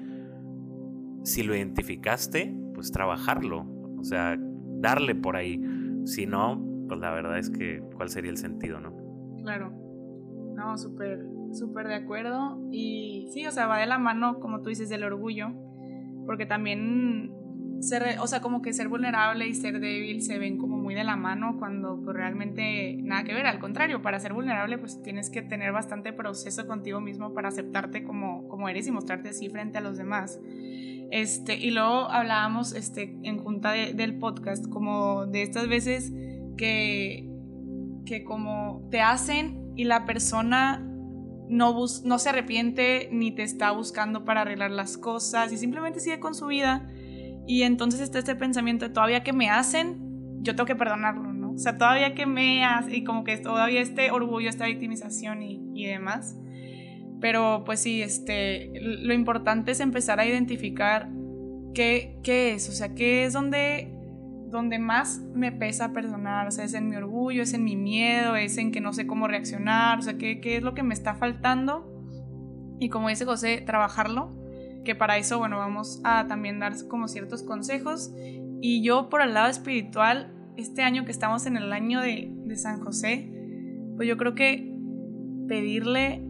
si 1.24 1.44
lo 1.44 1.56
identificaste, 1.56 2.56
pues 2.74 2.92
trabajarlo. 2.92 3.66
O 3.98 4.04
sea, 4.04 4.38
darle 4.80 5.16
por 5.16 5.36
ahí. 5.36 5.62
Si 6.06 6.26
no, 6.26 6.62
pues 6.94 7.02
la 7.02 7.12
verdad 7.12 7.40
es 7.40 7.50
que, 7.50 7.82
¿cuál 7.96 8.10
sería 8.10 8.30
el 8.30 8.38
sentido, 8.38 8.80
no? 8.80 8.96
Claro. 9.42 9.72
No, 10.56 10.78
súper, 10.78 11.26
súper 11.52 11.88
de 11.88 11.96
acuerdo. 11.96 12.60
Y 12.72 13.30
sí, 13.34 13.48
o 13.48 13.52
sea, 13.52 13.66
va 13.66 13.80
de 13.80 13.88
la 13.88 13.98
mano, 13.98 14.40
como 14.40 14.62
tú 14.62 14.70
dices, 14.70 14.90
del 14.90 15.04
orgullo. 15.04 15.50
Porque 16.28 16.46
también 16.46 17.34
ser, 17.80 18.20
o 18.20 18.28
sea, 18.28 18.42
como 18.42 18.62
que 18.62 18.74
ser 18.74 18.90
vulnerable 18.90 19.48
y 19.48 19.56
ser 19.56 19.80
débil 19.80 20.22
se 20.22 20.38
ven 20.38 20.60
como 20.60 20.78
muy 20.78 20.94
de 20.94 21.04
la 21.04 21.16
mano 21.16 21.56
cuando 21.58 22.00
pues, 22.00 22.16
realmente 22.16 22.96
nada 23.02 23.24
que 23.24 23.34
ver. 23.34 23.48
Al 23.48 23.58
contrario, 23.58 24.04
para 24.04 24.20
ser 24.20 24.34
vulnerable 24.34 24.78
pues 24.78 25.02
tienes 25.02 25.32
que 25.32 25.42
tener 25.42 25.72
bastante 25.72 26.14
proceso 26.14 26.68
contigo 26.68 27.02
mismo 27.02 27.34
para 27.34 27.50
aceptarte 27.50 28.04
como, 28.04 28.48
como 28.50 28.70
eres 28.70 28.86
y 28.86 28.92
mostrarte 28.92 29.30
así 29.30 29.50
frente 29.50 29.80
a 29.80 29.82
los 29.82 29.98
demás. 29.98 30.40
Este, 31.10 31.56
y 31.56 31.72
luego 31.72 32.10
hablábamos 32.12 32.74
este, 32.74 33.18
en 33.24 33.40
junta 33.40 33.72
del 33.72 34.20
podcast 34.20 34.68
como 34.70 35.26
de 35.26 35.42
estas 35.42 35.68
veces 35.68 36.14
que, 36.58 37.30
que 38.06 38.24
como 38.24 38.88
te 38.92 39.02
hacen 39.02 39.74
y 39.76 39.86
la 39.86 40.06
persona 40.06 40.86
no, 41.50 41.86
no 42.04 42.20
se 42.20 42.30
arrepiente 42.30 43.10
ni 43.12 43.32
te 43.32 43.44
está 43.44 43.72
buscando 43.72 44.26
para 44.26 44.42
arreglar 44.42 44.72
las 44.72 44.98
cosas 44.98 45.52
y 45.52 45.58
simplemente 45.58 46.00
sigue 46.00 46.20
con 46.20 46.36
su 46.36 46.48
vida 46.48 46.90
y 47.46 47.64
entonces 47.64 48.00
está 48.00 48.20
este 48.20 48.36
pensamiento 48.36 48.88
de 48.88 48.94
todavía 48.94 49.24
que 49.24 49.34
me 49.34 49.50
hacen, 49.50 49.98
yo 50.42 50.56
tengo 50.56 50.66
que 50.66 50.76
perdonarlo, 50.76 51.34
¿no? 51.34 51.52
O 51.52 51.58
sea, 51.58 51.78
todavía 51.78 52.16
que 52.16 52.26
me 52.26 52.64
hacen, 52.64 52.96
y 52.96 53.04
como 53.04 53.24
que 53.24 53.38
todavía 53.38 53.82
este 53.82 54.12
orgullo, 54.12 54.50
esta 54.50 54.66
victimización 54.66 55.42
y, 55.42 55.62
y 55.74 55.86
demás. 55.86 56.38
Pero 57.20 57.64
pues 57.66 57.80
sí, 57.80 58.02
este, 58.02 58.72
lo 58.82 59.14
importante 59.14 59.72
es 59.72 59.80
empezar 59.80 60.20
a 60.20 60.26
identificar 60.26 61.10
qué, 61.74 62.18
qué 62.24 62.54
es, 62.54 62.70
o 62.70 62.72
sea, 62.72 62.96
qué 62.96 63.26
es 63.26 63.34
donde, 63.34 63.93
donde 64.54 64.78
más 64.78 65.20
me 65.34 65.52
pesa 65.52 65.92
perdonar, 65.94 66.48
o 66.48 66.52
sea, 66.52 66.64
es 66.64 66.76
en 66.76 66.88
mi 66.88 66.96
orgullo, 66.96 67.42
es 67.42 67.54
en 67.54 67.64
mi 67.64 67.76
miedo, 67.76 68.36
es 68.36 68.58
en 68.58 68.72
que 68.72 68.82
no 68.82 68.94
sé 68.94 69.08
cómo 69.08 69.28
reaccionar, 69.28 69.98
o 69.98 70.02
sea, 70.04 70.18
qué, 70.18 70.40
qué 70.40 70.58
es 70.58 70.64
lo 70.64 70.76
que 70.76 70.84
me 70.84 70.94
está 70.94 71.16
faltando. 71.16 71.90
Y 72.80 72.90
como 72.90 73.10
dice 73.10 73.26
José, 73.26 73.62
trabajarlo 73.66 74.30
que 74.86 74.96
para 74.96 75.18
eso, 75.18 75.40
bueno, 75.40 75.58
vamos 75.58 76.02
a 76.04 76.28
también 76.28 76.60
dar 76.60 76.74
como 76.88 77.08
ciertos 77.08 77.42
consejos. 77.42 78.14
Y 78.62 78.84
yo 78.84 79.10
por 79.10 79.22
el 79.22 79.34
lado 79.34 79.50
espiritual, 79.50 80.32
este 80.56 80.84
año 80.84 81.04
que 81.04 81.12
estamos 81.12 81.48
en 81.48 81.58
el 81.58 81.74
año 81.74 82.00
de, 82.00 82.32
de 82.32 82.56
San 82.56 82.80
José, 82.80 83.32
pues 83.96 84.08
yo 84.08 84.18
creo 84.18 84.36
que 84.36 84.72
pedirle 85.48 86.24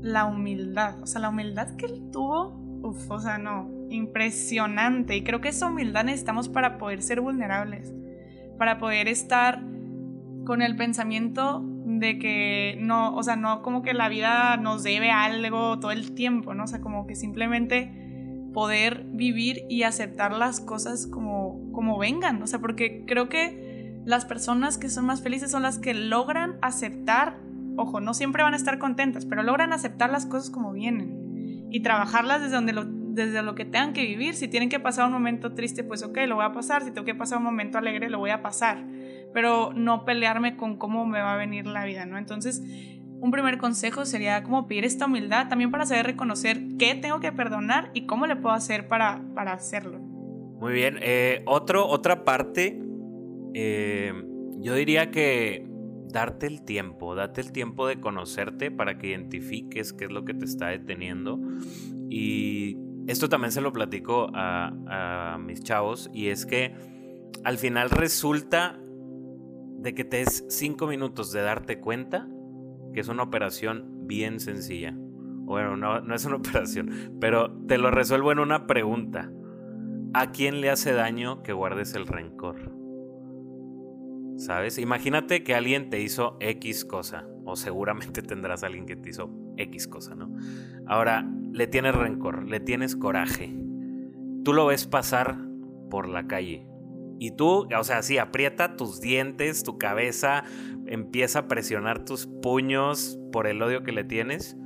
la 0.00 0.26
humildad, 0.26 1.02
o 1.02 1.06
sea, 1.06 1.20
la 1.20 1.30
humildad 1.30 1.74
que 1.76 1.86
él 1.86 2.10
tuvo, 2.12 2.52
uf, 2.82 3.10
o 3.10 3.18
sea, 3.18 3.38
no, 3.38 3.68
impresionante. 3.94 5.16
Y 5.16 5.24
creo 5.24 5.40
que 5.40 5.48
esa 5.48 5.66
humildad 5.66 6.04
necesitamos 6.04 6.48
para 6.48 6.78
poder 6.78 7.02
ser 7.02 7.20
vulnerables, 7.20 7.92
para 8.58 8.78
poder 8.78 9.08
estar 9.08 9.62
con 10.44 10.62
el 10.62 10.76
pensamiento 10.76 11.62
de 11.64 12.18
que 12.18 12.76
no, 12.80 13.14
o 13.14 13.22
sea, 13.22 13.36
no 13.36 13.62
como 13.62 13.82
que 13.82 13.94
la 13.94 14.08
vida 14.08 14.56
nos 14.56 14.82
debe 14.82 15.10
algo 15.10 15.78
todo 15.78 15.90
el 15.90 16.14
tiempo, 16.14 16.54
¿no? 16.54 16.64
O 16.64 16.66
sea, 16.66 16.80
como 16.80 17.06
que 17.06 17.14
simplemente 17.14 18.04
poder 18.52 19.04
vivir 19.08 19.64
y 19.68 19.82
aceptar 19.82 20.32
las 20.32 20.60
cosas 20.60 21.06
como, 21.06 21.70
como 21.72 21.98
vengan, 21.98 22.42
o 22.42 22.46
sea, 22.46 22.60
porque 22.60 23.04
creo 23.06 23.28
que 23.28 24.00
las 24.04 24.24
personas 24.24 24.78
que 24.78 24.88
son 24.88 25.06
más 25.06 25.22
felices 25.22 25.50
son 25.50 25.62
las 25.62 25.78
que 25.78 25.92
logran 25.92 26.56
aceptar, 26.62 27.38
ojo, 27.76 28.00
no 28.00 28.14
siempre 28.14 28.42
van 28.42 28.54
a 28.54 28.56
estar 28.56 28.78
contentas, 28.78 29.26
pero 29.26 29.42
logran 29.42 29.72
aceptar 29.72 30.10
las 30.10 30.26
cosas 30.26 30.50
como 30.50 30.72
vienen 30.72 31.68
y 31.70 31.80
trabajarlas 31.80 32.42
desde 32.42 32.54
donde 32.54 32.72
lo, 32.72 32.86
desde 33.14 33.42
lo 33.42 33.54
que 33.54 33.64
tengan 33.64 33.92
que 33.92 34.02
vivir. 34.02 34.34
Si 34.34 34.48
tienen 34.48 34.68
que 34.68 34.80
pasar 34.80 35.06
un 35.06 35.12
momento 35.12 35.54
triste, 35.54 35.84
pues 35.84 36.02
ok, 36.02 36.18
lo 36.26 36.36
voy 36.36 36.44
a 36.44 36.52
pasar. 36.52 36.82
Si 36.82 36.90
tengo 36.90 37.04
que 37.04 37.14
pasar 37.14 37.38
un 37.38 37.44
momento 37.44 37.78
alegre, 37.78 38.10
lo 38.10 38.18
voy 38.18 38.30
a 38.30 38.42
pasar 38.42 38.84
pero 39.34 39.72
no 39.74 40.04
pelearme 40.04 40.56
con 40.56 40.78
cómo 40.78 41.04
me 41.04 41.20
va 41.20 41.34
a 41.34 41.36
venir 41.36 41.66
la 41.66 41.84
vida, 41.84 42.06
¿no? 42.06 42.16
Entonces, 42.16 42.62
un 43.20 43.32
primer 43.32 43.58
consejo 43.58 44.06
sería 44.06 44.44
como 44.44 44.68
pedir 44.68 44.84
esta 44.84 45.06
humildad 45.06 45.48
también 45.48 45.72
para 45.72 45.84
saber 45.84 46.06
reconocer 46.06 46.62
qué 46.78 46.94
tengo 46.94 47.18
que 47.18 47.32
perdonar 47.32 47.90
y 47.94 48.06
cómo 48.06 48.26
le 48.28 48.36
puedo 48.36 48.54
hacer 48.54 48.86
para, 48.86 49.22
para 49.34 49.52
hacerlo. 49.52 49.98
Muy 49.98 50.72
bien, 50.72 50.98
eh, 51.02 51.42
otro, 51.46 51.86
otra 51.88 52.24
parte, 52.24 52.80
eh, 53.54 54.12
yo 54.60 54.74
diría 54.76 55.10
que 55.10 55.66
darte 56.10 56.46
el 56.46 56.64
tiempo, 56.64 57.16
date 57.16 57.40
el 57.40 57.50
tiempo 57.50 57.88
de 57.88 58.00
conocerte 58.00 58.70
para 58.70 58.98
que 58.98 59.08
identifiques 59.08 59.92
qué 59.92 60.04
es 60.04 60.12
lo 60.12 60.24
que 60.24 60.34
te 60.34 60.44
está 60.44 60.68
deteniendo. 60.68 61.40
Y 62.08 62.76
esto 63.06 63.28
también 63.28 63.52
se 63.52 63.60
lo 63.60 63.72
platico 63.72 64.30
a, 64.34 65.38
mis 65.40 65.62
chavos 65.62 66.10
y 66.12 66.28
es 66.28 66.46
que 66.46 66.74
al 67.44 67.58
final 67.58 67.90
resulta 67.90 68.78
de 69.78 69.94
que 69.94 70.04
te 70.04 70.18
des 70.18 70.44
cinco 70.48 70.86
minutos 70.86 71.32
de 71.32 71.42
darte 71.42 71.80
cuenta 71.80 72.28
que 72.94 73.00
es 73.00 73.08
una 73.08 73.24
operación 73.24 74.06
bien 74.06 74.40
sencilla. 74.40 74.94
Bueno, 74.96 75.76
no, 75.76 76.14
es 76.14 76.24
una 76.24 76.36
operación, 76.36 77.18
pero 77.20 77.52
te 77.66 77.76
lo 77.76 77.90
resuelvo 77.90 78.32
en 78.32 78.38
una 78.38 78.66
pregunta. 78.66 79.30
¿A 80.14 80.30
quién 80.30 80.60
le 80.60 80.70
hace 80.70 80.92
daño 80.92 81.42
que 81.42 81.52
guardes 81.52 81.94
el 81.94 82.06
rencor? 82.06 82.72
¿Sabes? 84.36 84.78
Imagínate 84.78 85.42
que 85.42 85.54
alguien 85.54 85.90
te 85.90 86.00
hizo 86.00 86.36
X 86.40 86.84
cosa, 86.84 87.26
o 87.44 87.56
seguramente 87.56 88.22
tendrás 88.22 88.62
alguien 88.62 88.86
que 88.86 88.96
te 88.96 89.10
hizo 89.10 89.28
X 89.56 89.88
cosa, 89.88 90.14
¿no? 90.14 90.34
Ahora, 90.86 91.28
le 91.52 91.66
tienes 91.66 91.94
rencor, 91.94 92.48
le 92.48 92.60
tienes 92.60 92.96
coraje. 92.96 93.54
Tú 94.44 94.52
lo 94.52 94.66
ves 94.66 94.86
pasar 94.86 95.38
por 95.90 96.08
la 96.08 96.26
calle 96.26 96.66
y 97.18 97.30
tú, 97.30 97.68
o 97.74 97.84
sea, 97.84 98.02
sí, 98.02 98.18
aprieta 98.18 98.76
tus 98.76 99.00
dientes, 99.00 99.62
tu 99.62 99.78
cabeza, 99.78 100.44
empieza 100.86 101.40
a 101.40 101.48
presionar 101.48 102.04
tus 102.04 102.26
puños 102.26 103.18
por 103.32 103.46
el 103.46 103.62
odio 103.62 103.82
que 103.82 103.92
le 103.92 104.04
tienes. 104.04 104.56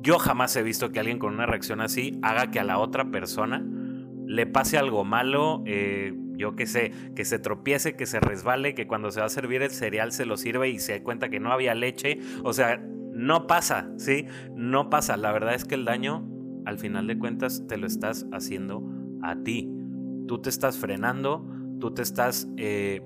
Yo 0.00 0.18
jamás 0.18 0.54
he 0.56 0.62
visto 0.62 0.92
que 0.92 1.00
alguien 1.00 1.18
con 1.18 1.34
una 1.34 1.46
reacción 1.46 1.80
así 1.80 2.18
haga 2.22 2.50
que 2.50 2.60
a 2.60 2.64
la 2.64 2.78
otra 2.78 3.10
persona 3.10 3.66
le 4.26 4.46
pase 4.46 4.78
algo 4.78 5.04
malo, 5.04 5.62
eh, 5.66 6.14
yo 6.36 6.54
qué 6.54 6.66
sé, 6.66 6.92
que 7.16 7.24
se 7.24 7.38
tropiece, 7.38 7.96
que 7.96 8.06
se 8.06 8.20
resbale, 8.20 8.74
que 8.74 8.86
cuando 8.86 9.10
se 9.10 9.20
va 9.20 9.26
a 9.26 9.30
servir 9.30 9.62
el 9.62 9.70
cereal 9.70 10.12
se 10.12 10.24
lo 10.24 10.36
sirve 10.36 10.68
y 10.68 10.78
se 10.78 10.92
da 10.92 11.02
cuenta 11.02 11.28
que 11.28 11.40
no 11.40 11.52
había 11.52 11.74
leche. 11.74 12.20
O 12.44 12.52
sea, 12.52 12.80
no 13.18 13.48
pasa, 13.48 13.90
¿sí? 13.96 14.26
No 14.54 14.90
pasa. 14.90 15.16
La 15.16 15.32
verdad 15.32 15.54
es 15.54 15.64
que 15.64 15.74
el 15.74 15.84
daño, 15.84 16.24
al 16.64 16.78
final 16.78 17.08
de 17.08 17.18
cuentas, 17.18 17.66
te 17.66 17.76
lo 17.76 17.88
estás 17.88 18.26
haciendo 18.32 18.88
a 19.22 19.34
ti. 19.42 19.68
Tú 20.28 20.40
te 20.40 20.48
estás 20.48 20.78
frenando, 20.78 21.44
tú 21.80 21.92
te 21.92 22.02
estás 22.02 22.48
eh, 22.56 23.02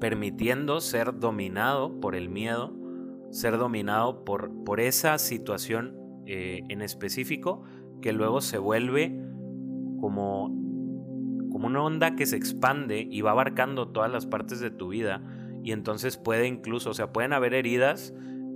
permitiendo 0.00 0.82
ser 0.82 1.18
dominado 1.18 1.98
por 1.98 2.14
el 2.14 2.28
miedo, 2.28 2.76
ser 3.30 3.56
dominado 3.56 4.22
por, 4.26 4.52
por 4.64 4.80
esa 4.80 5.16
situación 5.16 5.96
eh, 6.26 6.60
en 6.68 6.82
específico 6.82 7.62
que 8.02 8.12
luego 8.12 8.42
se 8.42 8.58
vuelve 8.58 9.18
como, 9.98 10.48
como 11.50 11.68
una 11.68 11.82
onda 11.82 12.16
que 12.16 12.26
se 12.26 12.36
expande 12.36 13.08
y 13.10 13.22
va 13.22 13.30
abarcando 13.30 13.88
todas 13.88 14.12
las 14.12 14.26
partes 14.26 14.60
de 14.60 14.70
tu 14.70 14.88
vida 14.88 15.22
y 15.64 15.72
entonces 15.72 16.18
puede 16.18 16.48
incluso, 16.48 16.90
o 16.90 16.94
sea, 16.94 17.12
pueden 17.12 17.32
haber 17.32 17.54
heridas 17.54 18.12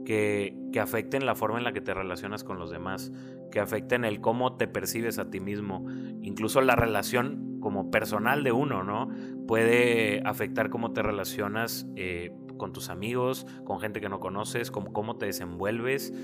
que, 0.07 0.57
que, 0.73 0.81
afecten 0.81 1.27
la 1.27 1.35
forma 1.35 1.59
en 1.59 1.64
la 1.64 1.73
que 1.73 1.83
te 1.83 1.92
relacionas 1.92 2.45
con 2.45 2.59
los 2.59 2.71
demás, 2.71 3.12
que 3.51 3.61
afecten 3.61 4.07
el 4.07 4.23
cómo 4.23 4.57
te 4.57 4.69
percibes 4.69 5.19
a 5.19 5.29
ti 5.29 5.40
mismo, 5.40 5.85
incluso 6.23 6.62
la 6.62 6.77
relación 6.77 7.59
como 7.61 7.90
personal 7.90 8.45
de 8.45 8.53
uno, 8.53 8.85
¿no? 8.85 9.09
Puede 9.47 10.23
afectar 10.25 10.71
cómo 10.71 10.92
te 10.92 11.03
relacionas 11.03 11.87
eh, 11.97 12.33
con 12.57 12.73
tus 12.73 12.88
amigos, 12.88 13.47
con 13.64 13.81
gente 13.81 14.01
que 14.01 14.09
no 14.09 14.21
conoces, 14.21 14.71
cómo, 14.71 15.16
te 15.16 15.27
desenvuelves. 15.27 16.14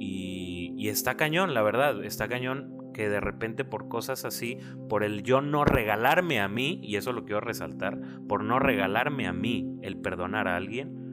Y, 0.00 0.74
y 0.76 0.88
está 0.88 1.16
cañón, 1.16 1.54
la 1.54 1.62
verdad, 1.62 2.04
está 2.04 2.28
cañón 2.28 2.74
que 2.92 3.08
de 3.08 3.20
repente 3.20 3.64
por 3.64 3.88
cosas 3.88 4.24
así, 4.24 4.58
por 4.88 5.04
el 5.04 5.22
yo 5.22 5.40
no 5.40 5.64
regalarme 5.64 6.40
a 6.40 6.48
mí, 6.48 6.80
y 6.82 6.96
eso 6.96 7.12
lo 7.12 7.24
quiero 7.24 7.40
resaltar, 7.40 8.00
por 8.26 8.42
no 8.42 8.58
regalarme 8.58 9.26
a 9.26 9.32
mí 9.32 9.78
el 9.82 9.96
perdonar 9.96 10.48
a 10.48 10.56
alguien, 10.56 11.03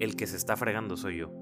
el 0.00 0.16
que 0.16 0.26
se 0.26 0.36
está 0.36 0.56
fregando 0.56 0.96
soy 0.96 1.18
yo. 1.18 1.32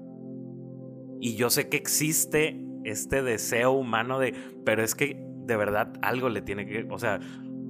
Y 1.19 1.35
yo 1.35 1.49
sé 1.49 1.69
que 1.69 1.77
existe 1.77 2.61
este 2.83 3.23
deseo 3.23 3.71
humano 3.71 4.19
de, 4.19 4.33
pero 4.63 4.83
es 4.83 4.95
que 4.95 5.17
de 5.45 5.55
verdad 5.55 5.93
algo 6.01 6.29
le 6.29 6.41
tiene 6.41 6.65
que, 6.65 6.87
o 6.89 6.99
sea, 6.99 7.19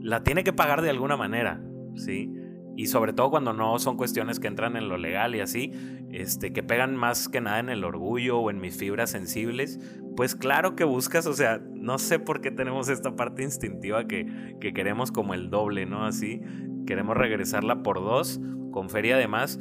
la 0.02 0.24
tiene 0.24 0.44
que 0.44 0.54
pagar 0.54 0.82
de 0.82 0.90
alguna 0.90 1.18
manera, 1.18 1.62
¿sí? 1.96 2.32
Y 2.78 2.88
sobre 2.88 3.14
todo 3.14 3.30
cuando 3.30 3.54
no 3.54 3.80
son 3.80 3.96
cuestiones 3.96 4.40
que 4.40 4.48
entran 4.48 4.76
en 4.76 4.90
lo 4.90 4.98
legal 4.98 5.34
y 5.36 5.40
así, 5.40 5.72
este, 6.12 6.52
que 6.52 6.62
pegan 6.62 6.96
más 6.96 7.30
que 7.30 7.40
nada 7.40 7.60
en 7.60 7.70
el 7.70 7.86
orgullo 7.86 8.40
o 8.40 8.50
en 8.50 8.60
mis 8.60 8.78
fibras 8.78 9.12
sensibles, 9.12 9.80
pues 10.18 10.36
claro 10.36 10.76
que 10.76 10.84
buscas, 10.84 11.26
o 11.26 11.34
sea, 11.34 11.62
no 11.74 11.98
sé 11.98 12.20
por 12.20 12.42
qué 12.42 12.52
tenemos 12.52 12.90
esta 12.90 13.16
parte 13.16 13.44
instintiva 13.44 14.06
que, 14.08 14.58
que 14.60 14.74
queremos 14.74 15.12
como 15.12 15.34
el 15.34 15.50
doble, 15.50 15.86
¿no? 15.86 16.06
Así, 16.06 16.42
queremos 16.86 17.16
regresarla 17.16 17.82
por 17.82 18.02
dos, 18.02 18.42
con 18.72 18.90
feria 18.90 19.16
además, 19.16 19.58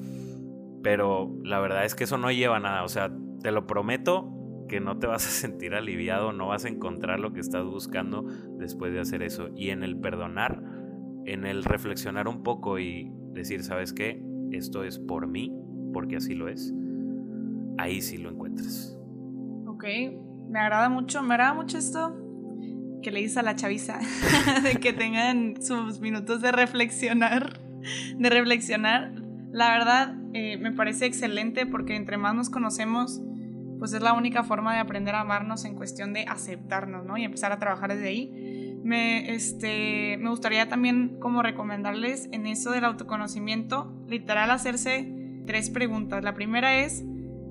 pero 0.85 1.35
la 1.43 1.59
verdad 1.61 1.87
es 1.87 1.95
que 1.95 2.05
eso 2.05 2.19
no 2.19 2.31
lleva 2.31 2.59
a 2.59 2.61
nada, 2.61 2.85
o 2.85 2.89
sea, 2.89 3.11
te 3.43 3.51
lo 3.51 3.67
prometo, 3.67 4.31
que 4.69 4.81
no 4.81 4.99
te 4.99 5.07
vas 5.07 5.27
a 5.27 5.31
sentir 5.49 5.75
aliviado, 5.75 6.33
no 6.33 6.49
vas 6.49 6.67
a 6.67 6.69
encontrar 6.69 7.19
lo 7.19 7.33
que 7.33 7.41
estás 7.41 7.65
buscando 7.65 8.23
después 8.59 8.93
de 8.93 9.01
hacer 9.01 9.23
eso. 9.23 9.49
Y 9.57 9.71
en 9.71 9.83
el 9.83 9.99
perdonar, 9.99 10.63
en 11.25 11.47
el 11.47 11.65
reflexionar 11.65 12.29
un 12.29 12.43
poco 12.43 12.79
y 12.79 13.11
decir, 13.33 13.65
¿sabes 13.65 13.95
qué? 13.95 14.23
Esto 14.53 14.85
es 14.85 14.99
por 14.99 15.27
mí, 15.27 15.53
porque 15.95 16.17
así 16.17 16.35
lo 16.35 16.49
es. 16.49 16.73
Ahí 17.79 18.03
sí 18.03 18.19
lo 18.19 18.31
encuentras. 18.31 18.97
Ok, 19.67 19.85
me 20.51 20.61
agrada 20.61 20.91
mucho, 20.91 21.23
me 21.23 21.35
agrada 21.35 21.55
mucho 21.55 21.79
esto 21.79 22.21
que 23.03 23.11
le 23.11 23.21
dice 23.21 23.41
a 23.41 23.43
la 23.43 23.57
chaviza, 23.57 24.01
de 24.63 24.77
que 24.81 24.93
tengan 24.93 25.63
sus 25.63 26.01
minutos 26.01 26.43
de 26.43 26.53
reflexionar, 26.53 27.59
de 28.19 28.31
reflexionar. 28.31 29.13
La 29.51 29.71
verdad, 29.71 30.17
eh, 30.35 30.57
me 30.57 30.73
parece 30.73 31.07
excelente 31.07 31.65
porque 31.65 31.95
entre 31.95 32.17
más 32.17 32.35
nos 32.35 32.51
conocemos, 32.51 33.23
pues 33.79 33.93
es 33.93 34.03
la 34.03 34.15
única 34.15 34.43
forma 34.43 34.75
de 34.75 34.81
aprender 34.81 35.15
a 35.15 35.21
amarnos 35.21 35.65
en 35.65 35.77
cuestión 35.77 36.13
de 36.13 36.25
aceptarnos, 36.25 37.07
¿no? 37.07 37.17
Y 37.17 37.23
empezar 37.23 37.53
a 37.53 37.61
trabajar 37.61 37.95
desde 37.95 38.09
ahí. 38.09 38.81
Me, 38.83 39.33
este, 39.33 40.19
me 40.19 40.29
gustaría 40.31 40.69
también 40.69 41.21
como 41.21 41.41
recomendarles 41.41 42.29
en 42.33 42.49
eso 42.49 42.73
del 42.73 42.85
autoconocimiento, 42.85 43.95
literal 44.09 44.51
hacerse 44.51 45.09
tres 45.47 45.71
preguntas. 45.71 46.25
La 46.25 46.35
primera 46.35 46.81
es, 46.81 47.05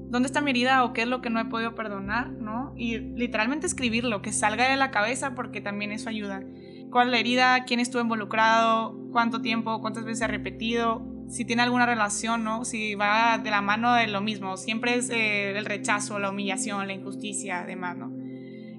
¿dónde 0.10 0.28
está 0.28 0.42
mi 0.42 0.52
herida 0.52 0.84
o 0.84 0.92
qué 0.92 1.04
es 1.04 1.08
lo 1.08 1.22
que 1.22 1.30
no 1.30 1.40
he 1.40 1.46
podido 1.46 1.76
perdonar? 1.76 2.32
¿no? 2.32 2.74
Y 2.76 2.98
literalmente 2.98 3.66
escribirlo, 3.66 4.22
que 4.22 4.34
salga 4.34 4.70
de 4.70 4.76
la 4.76 4.92
cabeza 4.92 5.36
porque 5.36 5.62
también 5.62 5.94
eso 5.94 6.10
ayuda. 6.10 6.44
¿Cuál 6.92 7.08
es 7.08 7.12
la 7.12 7.20
herida? 7.20 7.64
¿Quién 7.64 7.80
estuvo 7.80 8.02
involucrado? 8.02 9.00
¿Cuánto 9.14 9.42
tiempo? 9.42 9.80
¿Cuántas 9.80 10.04
veces 10.04 10.24
ha 10.24 10.28
repetido? 10.28 11.13
Si 11.34 11.46
tiene 11.46 11.64
alguna 11.64 11.88
relación, 11.88 12.44
¿no? 12.44 12.64
Si 12.64 12.94
va 12.94 13.40
de 13.40 13.50
la 13.50 13.62
mano 13.62 13.92
de 13.96 14.06
lo 14.06 14.22
mismo, 14.22 14.56
siempre 14.56 14.94
es 14.94 15.10
eh, 15.10 15.58
el 15.58 15.66
rechazo, 15.66 16.20
la 16.20 16.30
humillación, 16.30 16.86
la 16.86 16.94
injusticia, 16.94 17.62
además, 17.62 17.98
¿no? 17.98 18.12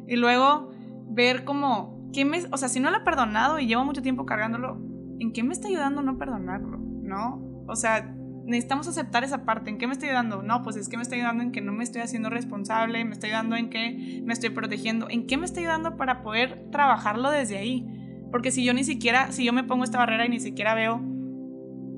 Y 0.07 0.15
luego 0.15 0.71
ver 1.09 1.43
cómo, 1.43 2.09
¿qué 2.13 2.25
me, 2.25 2.45
o 2.53 2.57
sea, 2.57 2.69
si 2.69 2.79
no 2.79 2.93
lo 2.93 2.99
he 2.99 3.01
perdonado 3.01 3.59
y 3.59 3.67
llevo 3.67 3.85
mucho 3.85 4.03
tiempo 4.03 4.25
cargándolo, 4.25 4.81
¿en 5.19 5.33
qué 5.33 5.43
me 5.43 5.53
está 5.53 5.67
ayudando 5.67 6.01
no 6.03 6.17
perdonarlo, 6.17 6.79
¿no? 6.79 7.43
O 7.67 7.75
sea, 7.75 8.15
necesitamos 8.45 8.87
aceptar 8.87 9.25
esa 9.25 9.45
parte, 9.45 9.71
¿en 9.71 9.79
qué 9.79 9.89
me 9.89 9.95
está 9.95 10.07
ayudando? 10.07 10.45
No, 10.45 10.63
pues 10.63 10.77
es 10.77 10.89
que 10.89 10.97
me 10.97 11.03
está 11.03 11.17
ayudando 11.17 11.43
en 11.43 11.51
que 11.51 11.61
no 11.61 11.73
me 11.73 11.83
estoy 11.83 12.03
haciendo 12.03 12.31
responsable, 12.31 13.05
me 13.05 13.15
está 13.15 13.27
ayudando 13.27 13.57
en 13.57 13.69
que 13.69 14.23
me 14.25 14.33
estoy 14.33 14.51
protegiendo, 14.51 15.11
¿en 15.11 15.27
qué 15.27 15.37
me 15.37 15.45
está 15.45 15.59
ayudando 15.59 15.97
para 15.97 16.23
poder 16.23 16.71
trabajarlo 16.71 17.33
desde 17.33 17.59
ahí? 17.59 17.85
Porque 18.31 18.53
si 18.53 18.65
yo 18.65 18.75
ni 18.75 18.85
siquiera, 18.85 19.33
si 19.33 19.45
yo 19.45 19.53
me 19.53 19.65
pongo 19.65 19.83
esta 19.83 19.99
barrera 19.99 20.25
y 20.25 20.29
ni 20.29 20.39
siquiera 20.39 20.77
veo 20.77 21.14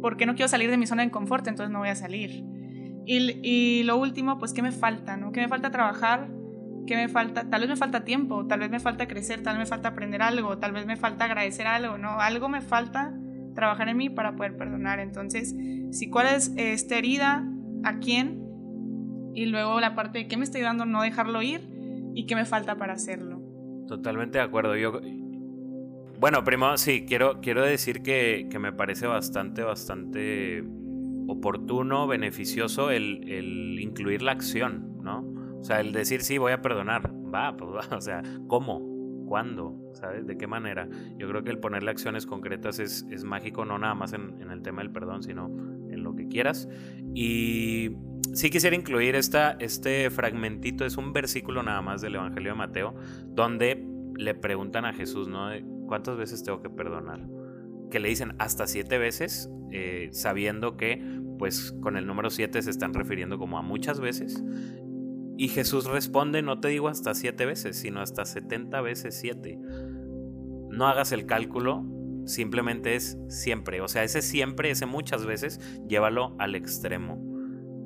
porque 0.07 0.25
no 0.25 0.37
quiero 0.37 0.47
salir 0.47 0.71
de 0.71 0.77
mi 0.77 0.87
zona 0.87 1.03
de 1.03 1.11
confort, 1.11 1.49
entonces 1.49 1.73
no 1.73 1.81
voy 1.81 1.89
a 1.89 1.97
salir. 1.97 2.45
Y, 3.07 3.83
lo 3.83 3.97
último, 3.97 4.39
pues, 4.39 4.53
¿qué 4.53 4.63
me 4.63 4.71
falta? 4.71 5.17
¿no? 5.17 5.33
¿Qué 5.33 5.41
me 5.41 5.49
falta 5.49 5.73
trabajar? 5.73 6.29
¿Qué 6.87 6.95
me 6.95 7.09
falta? 7.09 7.51
Tal 7.51 7.63
vez 7.63 7.71
me 7.71 7.75
falta 7.75 8.05
tiempo, 8.05 8.47
tal 8.47 8.61
vez 8.61 8.71
me 8.71 8.79
falta 8.79 9.09
crecer, 9.09 9.43
tal 9.43 9.59
vez 9.59 9.65
me 9.65 9.69
falta 9.69 9.89
aprender 9.89 10.23
algo, 10.23 10.59
tal 10.59 10.71
vez 10.71 10.87
me 10.87 10.95
falta 10.95 11.25
agradecer 11.25 11.67
algo, 11.67 11.99
¿no? 11.99 12.21
Algo 12.21 12.49
me 12.49 12.61
falta 12.61 13.19
trabajar 13.57 13.89
en 13.89 13.97
mí 13.97 14.09
para 14.09 14.37
poder 14.37 14.57
perdonar. 14.57 15.01
Entonces, 15.01 15.57
si 15.91 16.09
cuál 16.09 16.29
es 16.29 16.53
esta 16.55 16.97
herida, 16.97 17.45
a 17.83 17.99
quién, 17.99 18.45
y 19.35 19.47
luego 19.47 19.81
la 19.81 19.97
parte 19.97 20.19
de 20.19 20.29
qué 20.29 20.37
me 20.37 20.45
está 20.45 20.59
ayudando 20.59 20.87
no 20.87 21.03
dejarlo 21.03 21.43
ir 21.43 21.69
y 22.15 22.27
qué 22.27 22.37
me 22.37 22.45
falta 22.45 22.77
para 22.77 22.93
hacerlo. 22.93 23.43
Totalmente 23.89 24.39
de 24.39 24.45
acuerdo. 24.45 24.77
Yo, 24.77 25.01
bueno, 26.19 26.45
primero 26.45 26.77
sí, 26.79 27.05
quiero, 27.07 27.41
quiero 27.41 27.63
decir 27.63 28.03
que, 28.03 28.49
me 28.59 28.73
parece 28.73 29.07
bastante, 29.07 29.63
bastante 29.63 30.65
oportuno, 31.29 32.07
beneficioso 32.07 32.91
el, 32.91 33.79
incluir 33.81 34.23
la 34.23 34.33
acción, 34.33 35.03
¿no? 35.03 35.21
O 35.59 35.65
sea, 35.65 35.81
el 35.81 35.93
decir 35.93 36.23
sí, 36.23 36.39
voy 36.39 36.53
a 36.53 36.63
perdonar. 36.63 37.13
Va, 37.35 37.57
pues 37.57 37.71
va. 37.71 37.97
O 37.97 38.01
sea, 38.01 38.23
¿cómo? 38.47 38.81
¿Cuándo? 39.27 39.77
¿Sabes? 39.95 40.27
¿De 40.27 40.39
qué 40.39 40.47
manera? 40.47 40.89
Yo 41.19 41.29
creo 41.29 41.43
que 41.43 41.51
el 41.51 41.59
ponerle 41.59 41.91
acciones 41.91 42.27
concretas 42.27 42.79
es, 42.79 43.25
mágico, 43.25 43.65
no 43.65 43.79
nada 43.79 43.95
más 43.95 44.13
en, 44.13 44.41
en, 44.41 44.51
el 44.51 44.63
tema 44.63 44.83
del 44.83 44.93
perdón, 44.93 45.23
sino 45.23 45.47
en 45.91 46.03
lo 46.05 46.15
que 46.15 46.29
quieras. 46.29 46.69
Y 47.15 47.91
sí 48.33 48.51
quisiera 48.51 48.77
incluir 48.77 49.17
esta, 49.17 49.57
este 49.59 50.11
fragmentito, 50.11 50.85
es 50.85 50.97
un 50.97 51.13
versículo 51.13 51.63
nada 51.63 51.83
más 51.83 52.01
del 52.03 52.15
Evangelio 52.15 52.53
de 52.53 52.59
Mateo, 52.59 52.95
donde 53.27 53.85
le 54.17 54.35
preguntan 54.35 54.85
a 54.85 54.93
Jesús, 54.93 55.29
¿no? 55.29 55.51
¿Cuántas 55.87 56.17
veces 56.17 56.43
tengo 56.43 56.61
que 56.61 56.71
perdonar? 56.71 57.27
Que 57.91 58.01
le 58.01 58.09
dicen 58.09 58.35
hasta 58.39 58.67
siete 58.67 58.99
veces, 58.99 59.51
eh, 59.73 60.09
sabiendo 60.13 60.77
que 60.77 61.03
pues 61.39 61.73
con 61.83 61.97
el 61.97 62.07
número 62.07 62.31
siete 62.31 62.63
se 62.63 62.71
están 62.71 62.95
refiriendo 62.95 63.39
como 63.39 63.59
a 63.59 63.63
muchas 63.63 64.01
veces. 64.01 64.43
Y 65.39 65.49
Jesús 65.49 65.85
responde, 65.85 66.43
no 66.43 66.61
te 66.61 66.69
digo 66.69 66.89
hasta 66.89 67.15
siete 67.15 67.45
veces, 67.45 67.77
sino 67.77 68.01
hasta 68.01 68.25
setenta 68.25 68.81
veces 68.81 69.19
siete. 69.19 69.59
No 70.71 70.89
hagas 70.89 71.13
el 71.13 71.27
cálculo, 71.27 71.85
simplemente 72.25 72.95
es 72.95 73.19
siempre. 73.29 73.83
O 73.83 73.89
sea, 73.89 74.03
ese 74.03 74.23
siempre, 74.23 74.71
ese 74.71 74.87
muchas 74.87 75.27
veces, 75.27 75.61
llévalo 75.89 76.35
al 76.39 76.55
extremo. 76.55 77.23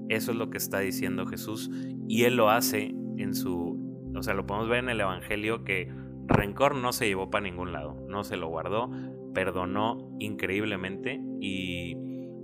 Eso 0.08 0.30
es 0.32 0.36
lo 0.36 0.50
que 0.50 0.58
está 0.58 0.78
diciendo 0.78 1.26
Jesús 1.26 1.70
y 2.08 2.24
Él 2.24 2.36
lo 2.36 2.50
hace 2.50 2.94
en 3.16 3.34
su... 3.34 3.78
O 4.14 4.22
sea, 4.22 4.34
lo 4.34 4.46
podemos 4.46 4.68
ver 4.68 4.80
en 4.80 4.90
el 4.90 5.00
Evangelio 5.00 5.64
que 5.64 5.92
rencor 6.30 6.74
no 6.74 6.92
se 6.92 7.06
llevó 7.06 7.30
para 7.30 7.44
ningún 7.44 7.72
lado, 7.72 7.96
no 8.08 8.24
se 8.24 8.36
lo 8.36 8.48
guardó, 8.48 8.90
perdonó 9.34 10.16
increíblemente 10.18 11.20
y, 11.40 11.96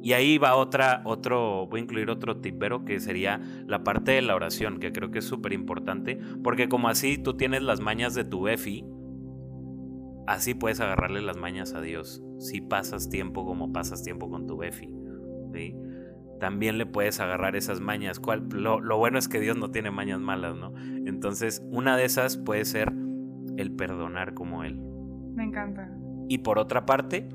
y 0.02 0.12
ahí 0.12 0.38
va 0.38 0.54
otra, 0.54 1.02
otro, 1.04 1.66
voy 1.66 1.80
a 1.80 1.82
incluir 1.82 2.10
otro 2.10 2.40
tipero 2.40 2.84
que 2.84 3.00
sería 3.00 3.40
la 3.66 3.82
parte 3.82 4.12
de 4.12 4.22
la 4.22 4.34
oración, 4.34 4.78
que 4.78 4.92
creo 4.92 5.10
que 5.10 5.18
es 5.18 5.24
súper 5.24 5.52
importante, 5.52 6.18
porque 6.42 6.68
como 6.68 6.88
así 6.88 7.18
tú 7.18 7.36
tienes 7.36 7.62
las 7.62 7.80
mañas 7.80 8.14
de 8.14 8.24
tu 8.24 8.42
Befi, 8.42 8.84
así 10.26 10.54
puedes 10.54 10.80
agarrarle 10.80 11.22
las 11.22 11.36
mañas 11.36 11.74
a 11.74 11.80
Dios, 11.80 12.22
si 12.38 12.60
pasas 12.60 13.08
tiempo 13.08 13.44
como 13.44 13.72
pasas 13.72 14.02
tiempo 14.02 14.30
con 14.30 14.46
tu 14.46 14.56
Befi. 14.56 14.88
También 16.38 16.76
le 16.76 16.84
puedes 16.84 17.18
agarrar 17.20 17.56
esas 17.56 17.80
mañas. 17.80 18.20
Lo, 18.50 18.80
lo 18.80 18.98
bueno 18.98 19.18
es 19.18 19.26
que 19.26 19.40
Dios 19.40 19.56
no 19.56 19.70
tiene 19.70 19.90
mañas 19.90 20.20
malas, 20.20 20.54
¿no? 20.54 20.74
Entonces, 21.06 21.62
una 21.70 21.96
de 21.96 22.04
esas 22.04 22.36
puede 22.36 22.66
ser 22.66 22.92
el 23.56 23.72
perdonar 23.72 24.34
como 24.34 24.64
Él. 24.64 24.80
Me 25.34 25.44
encanta. 25.44 25.90
Y 26.28 26.38
por 26.38 26.58
otra 26.58 26.86
parte, 26.86 27.28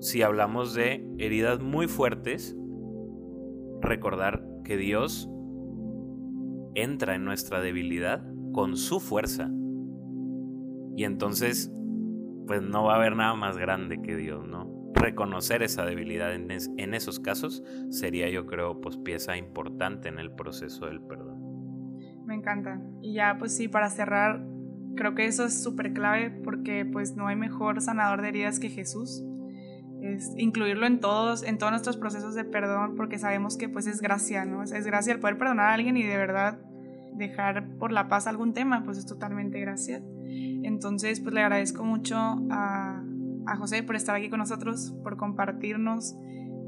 si 0.00 0.22
hablamos 0.22 0.74
de 0.74 1.08
heridas 1.18 1.60
muy 1.60 1.86
fuertes, 1.86 2.56
recordar 3.80 4.44
que 4.64 4.76
Dios 4.76 5.30
entra 6.74 7.14
en 7.14 7.24
nuestra 7.24 7.60
debilidad 7.60 8.24
con 8.52 8.76
su 8.76 9.00
fuerza. 9.00 9.50
Y 10.96 11.04
entonces, 11.04 11.72
pues 12.46 12.62
no 12.62 12.84
va 12.84 12.94
a 12.94 12.96
haber 12.96 13.16
nada 13.16 13.34
más 13.34 13.56
grande 13.56 14.00
que 14.02 14.16
Dios, 14.16 14.46
¿no? 14.46 14.72
Reconocer 14.94 15.62
esa 15.62 15.84
debilidad 15.84 16.34
en, 16.34 16.48
en 16.50 16.94
esos 16.94 17.20
casos 17.20 17.62
sería, 17.90 18.28
yo 18.30 18.46
creo, 18.46 18.80
pues 18.80 18.96
pieza 18.96 19.36
importante 19.36 20.08
en 20.08 20.18
el 20.18 20.32
proceso 20.32 20.86
del 20.86 21.00
perdón. 21.00 21.34
Me 22.24 22.34
encanta. 22.34 22.80
Y 23.02 23.14
ya, 23.14 23.36
pues 23.38 23.56
sí, 23.56 23.68
para 23.68 23.90
cerrar, 23.90 24.46
Creo 24.96 25.14
que 25.14 25.26
eso 25.26 25.44
es 25.44 25.62
súper 25.62 25.92
clave 25.92 26.30
porque 26.30 26.84
pues 26.84 27.16
no 27.16 27.26
hay 27.26 27.36
mejor 27.36 27.80
sanador 27.80 28.22
de 28.22 28.28
heridas 28.28 28.58
que 28.58 28.68
Jesús. 28.68 29.22
Es 30.02 30.32
incluirlo 30.36 30.86
en 30.86 31.00
todos, 31.00 31.42
en 31.42 31.58
todos 31.58 31.72
nuestros 31.72 31.96
procesos 31.96 32.34
de 32.34 32.44
perdón 32.44 32.94
porque 32.96 33.18
sabemos 33.18 33.56
que 33.56 33.68
pues 33.68 33.86
es 33.86 34.00
gracia, 34.00 34.44
¿no? 34.44 34.62
Es, 34.62 34.86
gracia 34.86 35.12
el 35.12 35.20
poder 35.20 35.38
perdonar 35.38 35.70
a 35.70 35.74
alguien 35.74 35.96
y 35.96 36.02
de 36.02 36.16
verdad 36.16 36.58
dejar 37.14 37.68
por 37.78 37.92
la 37.92 38.08
paz 38.08 38.26
algún 38.26 38.52
tema, 38.52 38.84
pues 38.84 38.98
es 38.98 39.06
totalmente 39.06 39.60
gracia. 39.60 40.02
Entonces 40.62 41.20
pues 41.20 41.34
le 41.34 41.40
agradezco 41.40 41.84
mucho 41.84 42.16
a, 42.50 43.02
a 43.46 43.56
José 43.56 43.82
por 43.82 43.96
estar 43.96 44.14
aquí 44.14 44.28
con 44.28 44.40
nosotros, 44.40 44.94
por 45.02 45.16
compartirnos 45.16 46.16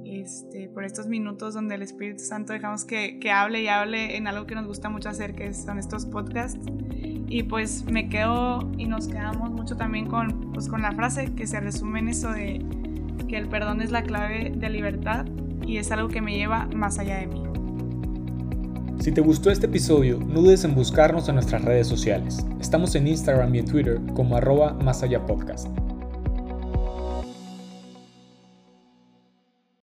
este, 0.06 0.68
por 0.68 0.84
estos 0.84 1.08
minutos 1.08 1.54
donde 1.54 1.74
el 1.74 1.82
Espíritu 1.82 2.22
Santo 2.22 2.52
dejamos 2.52 2.84
que, 2.84 3.18
que, 3.18 3.30
hable 3.30 3.62
y 3.62 3.68
hable 3.68 4.16
en 4.16 4.28
algo 4.28 4.46
que 4.46 4.54
nos 4.54 4.66
gusta 4.66 4.88
mucho 4.88 5.08
hacer, 5.08 5.34
que 5.34 5.52
son 5.52 5.78
estos 5.78 6.06
podcasts. 6.06 6.60
Y 7.28 7.42
pues 7.42 7.84
me 7.84 8.08
quedo 8.08 8.70
y 8.78 8.86
nos 8.86 9.08
quedamos 9.08 9.50
mucho 9.50 9.76
también 9.76 10.06
con, 10.06 10.52
pues, 10.52 10.68
con 10.68 10.82
la 10.82 10.92
frase 10.92 11.34
que 11.34 11.46
se 11.46 11.60
resume 11.60 11.98
en 11.98 12.08
eso 12.08 12.30
de 12.30 12.64
que 13.28 13.36
el 13.36 13.48
perdón 13.48 13.82
es 13.82 13.90
la 13.90 14.02
clave 14.02 14.52
de 14.56 14.70
libertad 14.70 15.26
y 15.66 15.78
es 15.78 15.90
algo 15.90 16.08
que 16.08 16.20
me 16.20 16.36
lleva 16.36 16.68
más 16.74 16.98
allá 16.98 17.18
de 17.18 17.26
mí. 17.26 17.42
Si 19.00 19.12
te 19.12 19.20
gustó 19.20 19.50
este 19.50 19.66
episodio, 19.66 20.18
no 20.18 20.40
dudes 20.40 20.64
en 20.64 20.74
buscarnos 20.74 21.28
en 21.28 21.34
nuestras 21.34 21.62
redes 21.62 21.86
sociales. 21.86 22.44
Estamos 22.60 22.94
en 22.94 23.06
Instagram 23.06 23.54
y 23.54 23.58
en 23.58 23.66
Twitter 23.66 24.00
como 24.14 24.36
arroba 24.36 24.72
más 24.72 25.02
allá 25.02 25.24
podcast. 25.26 25.68